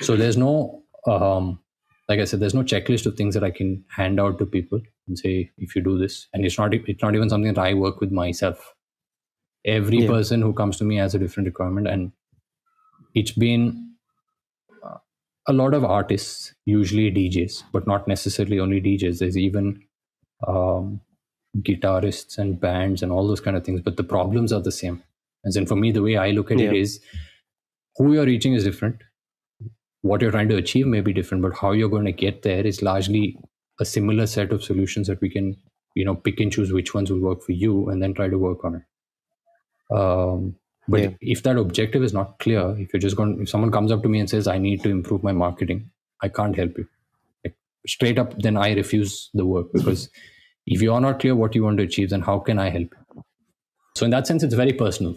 [0.02, 1.60] So there's no, um,
[2.10, 4.82] like I said, there's no checklist of things that I can hand out to people
[5.08, 7.74] and say, if you do this, and it's not, it's not even something that I
[7.74, 8.74] work with myself.
[9.66, 10.08] Every Yeah.
[10.08, 12.12] person who comes to me has a different requirement, and
[13.14, 13.96] it's been
[14.84, 14.98] uh,
[15.48, 19.20] a lot of artists, usually DJs, but not necessarily only DJs.
[19.20, 19.84] There's even
[20.48, 21.02] um,
[21.60, 25.02] guitarists and bands and all those kind of things, but the problems are the same.
[25.46, 26.80] As in, for me, the way I look at it Yeah.
[26.82, 27.00] is
[27.98, 29.02] who you're reaching is different.
[30.02, 32.66] What you're trying to achieve may be different, but how you're going to get there
[32.66, 33.38] is largely
[33.80, 35.56] a similar set of solutions that we can,
[35.96, 38.38] you know, pick and choose which ones will work for you and then try to
[38.38, 39.96] work on it.
[39.96, 40.56] Um,
[40.88, 41.10] but Yeah.
[41.22, 44.10] if that objective is not clear, if you're just going, if someone comes up to
[44.10, 45.90] me and says, I need to improve my marketing,
[46.22, 46.88] I can't help you.
[47.44, 47.56] Like,
[47.88, 50.10] straight up, then I refuse the work because
[50.66, 52.94] if you're not clear what you want to achieve, then how can I help?
[53.96, 55.16] So, in that sense, it's very personal.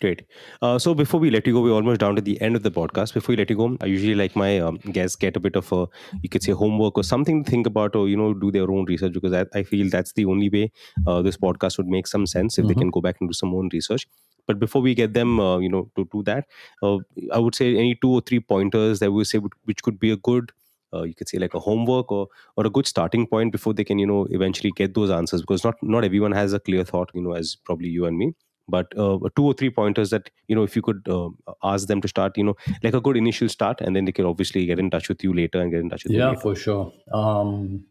[0.00, 0.22] Great.
[0.62, 2.70] Uh, so before we let you go, we're almost down to the end of the
[2.70, 3.12] podcast.
[3.12, 5.70] Before we let you go, I usually like my um, guests get a bit of
[5.74, 5.86] a,
[6.22, 8.86] you could say, homework or something to think about, or you know, do their own
[8.86, 10.72] research because I, I feel that's the only way
[11.06, 12.78] uh, this podcast would make some sense if they Mhm.
[12.78, 14.06] can go back and do some own research.
[14.46, 16.46] But before we get them, uh, you know, to do that,
[16.82, 16.98] uh,
[17.30, 20.10] I would say any two or three pointers that we say would, which could be
[20.12, 20.50] a good.
[20.92, 23.84] Uh, you could say like a homework or or a good starting point before they
[23.84, 27.10] can you know eventually get those answers because not not everyone has a clear thought
[27.14, 28.32] you know as probably you and me
[28.68, 31.28] but uh, two or three pointers that you know if you could uh,
[31.62, 34.24] ask them to start you know like a good initial start and then they can
[34.24, 36.92] obviously get in touch with you later and get in touch with Yeah, for sure.
[37.12, 37.84] Um,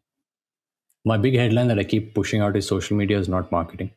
[1.05, 3.91] my big headline that I keep pushing out is social media is not marketing.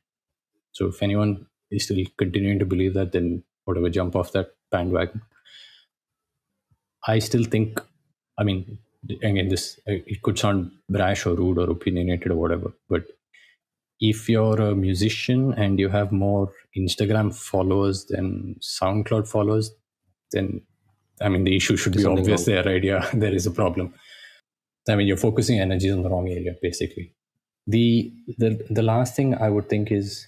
[0.73, 5.23] So if anyone is still continuing to believe that, then whatever, jump off that bandwagon.
[7.07, 7.81] I still think,
[8.39, 8.79] I mean,
[9.11, 13.05] again, this uh, it could sound brash or rude or opinionated or whatever, but
[14.01, 19.71] if you're a musician and you have more Instagram followers than SoundCloud followers,
[20.33, 20.61] then
[21.21, 22.55] I mean the issue should There's be obvious wrong.
[22.57, 22.83] there, right?
[22.83, 23.95] Yeah, there is a problem.
[24.89, 27.15] I mean, you're focusing energies on the wrong area, basically.
[27.67, 30.27] The the the last thing I would think is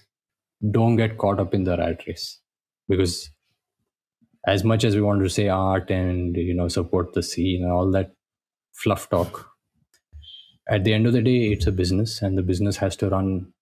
[0.71, 2.39] don't get caught up in the rat race
[2.87, 3.29] because
[4.47, 7.71] as much as we want to say art and you know support the scene and
[7.71, 8.14] all that
[8.83, 9.49] fluff talk.
[10.69, 13.53] At the end of the day it's a business and the business has to run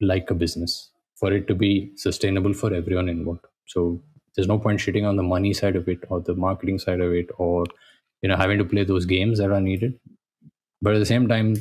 [0.00, 3.46] like a business for it to be sustainable for everyone involved.
[3.66, 4.02] So
[4.34, 7.12] there's no point shitting on the money side of it or the marketing side of
[7.12, 7.64] it or
[8.22, 9.98] you know having to play those games that are needed.
[10.82, 11.56] But at the same time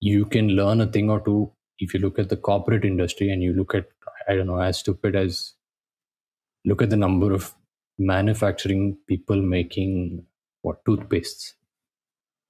[0.00, 3.42] you can learn a thing or two if you look at the corporate industry and
[3.42, 3.88] you look at
[4.28, 5.54] i don't know as stupid as
[6.64, 7.54] look at the number of
[7.98, 10.24] manufacturing people making
[10.62, 11.54] what toothpastes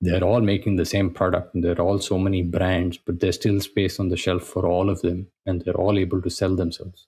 [0.01, 3.34] they're all making the same product and there are all so many brands but there's
[3.34, 6.55] still space on the shelf for all of them and they're all able to sell
[6.55, 7.07] themselves.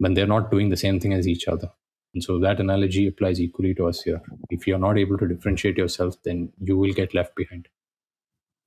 [0.00, 1.70] But they're not doing the same thing as each other.
[2.14, 4.22] And so that analogy applies equally to us here.
[4.48, 7.68] If you're not able to differentiate yourself then you will get left behind.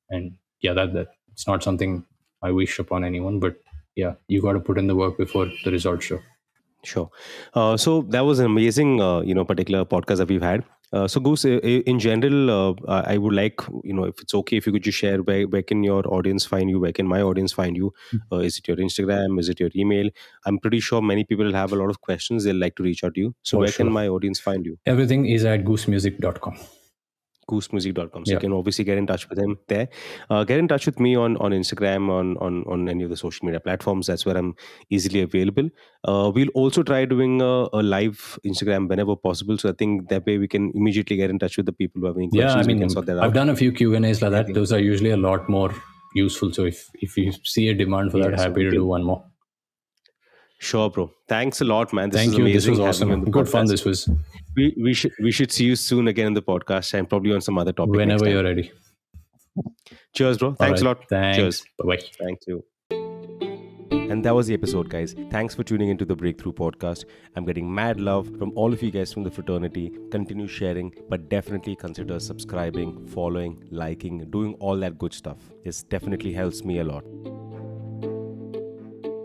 [0.09, 2.05] And yeah that, that it's not something
[2.43, 3.55] i wish upon anyone but
[3.95, 6.19] yeah you got to put in the work before the results show.
[6.83, 7.09] Sure.
[7.53, 10.63] Uh, so that was an amazing, uh, you know, particular podcast that we've had.
[10.93, 14.65] Uh, so Goos, in general, uh, I would like, you know, if it's okay, if
[14.67, 16.79] you could just share where, where can your audience find you?
[16.79, 17.93] Where can my audience find you?
[18.31, 19.39] Uh, is it your Instagram?
[19.39, 20.09] Is it your email?
[20.45, 22.43] I'm pretty sure many people will have a lot of questions.
[22.43, 23.35] They'll like to reach out to you.
[23.43, 23.85] So For where sure.
[23.85, 24.77] can my audience find you?
[24.85, 26.57] everything is at goosmusic.com
[27.49, 28.25] goosmusic.com.
[28.25, 28.35] So Yeah.
[28.35, 29.87] you can obviously get in touch with him there.
[30.29, 33.17] Uh, get in touch with me on on Instagram, on on on any of the
[33.17, 34.07] social media platforms.
[34.07, 34.55] That's where I'm
[34.89, 35.69] easily available.
[36.03, 39.57] Uh, we'll also try doing a, a live Instagram whenever possible.
[39.57, 42.07] So I think that way we can immediately get in touch with the people who
[42.07, 42.53] have any Yeah.
[42.53, 43.19] I mean, that.
[43.21, 44.53] I've done a few Q and A's like that.
[44.53, 45.71] Those are usually a lot more
[46.15, 46.51] useful.
[46.53, 49.03] So if if you see a demand for that, Yeah, so happy to do one
[49.03, 49.23] more.
[50.61, 51.11] Sure, bro.
[51.27, 52.11] Thanks a lot, man.
[52.11, 52.43] This Thank you.
[52.43, 52.73] amazing.
[52.73, 53.25] This was awesome.
[53.31, 53.65] Good fun.
[53.65, 54.07] This was.
[54.55, 57.41] We, we should we should see you soon again in the podcast and probably on
[57.41, 57.95] some other topic.
[57.95, 58.71] Whenever you're ready.
[60.13, 60.53] Cheers, bro.
[60.53, 61.09] Thanks a lot.
[61.09, 61.37] Thanks.
[61.37, 61.63] Cheers.
[61.79, 62.03] Bye bye.
[62.19, 62.63] Thank you.
[64.11, 65.15] And that was the episode, guys.
[65.31, 67.05] Thanks for tuning into the Brkthru Podcast.
[67.35, 69.91] I'm getting mad love from all of you guys from the fraternity.
[70.11, 75.37] Continue sharing, but definitely consider subscribing, following, liking, doing all that good stuff.
[75.65, 77.03] This definitely helps me a lot.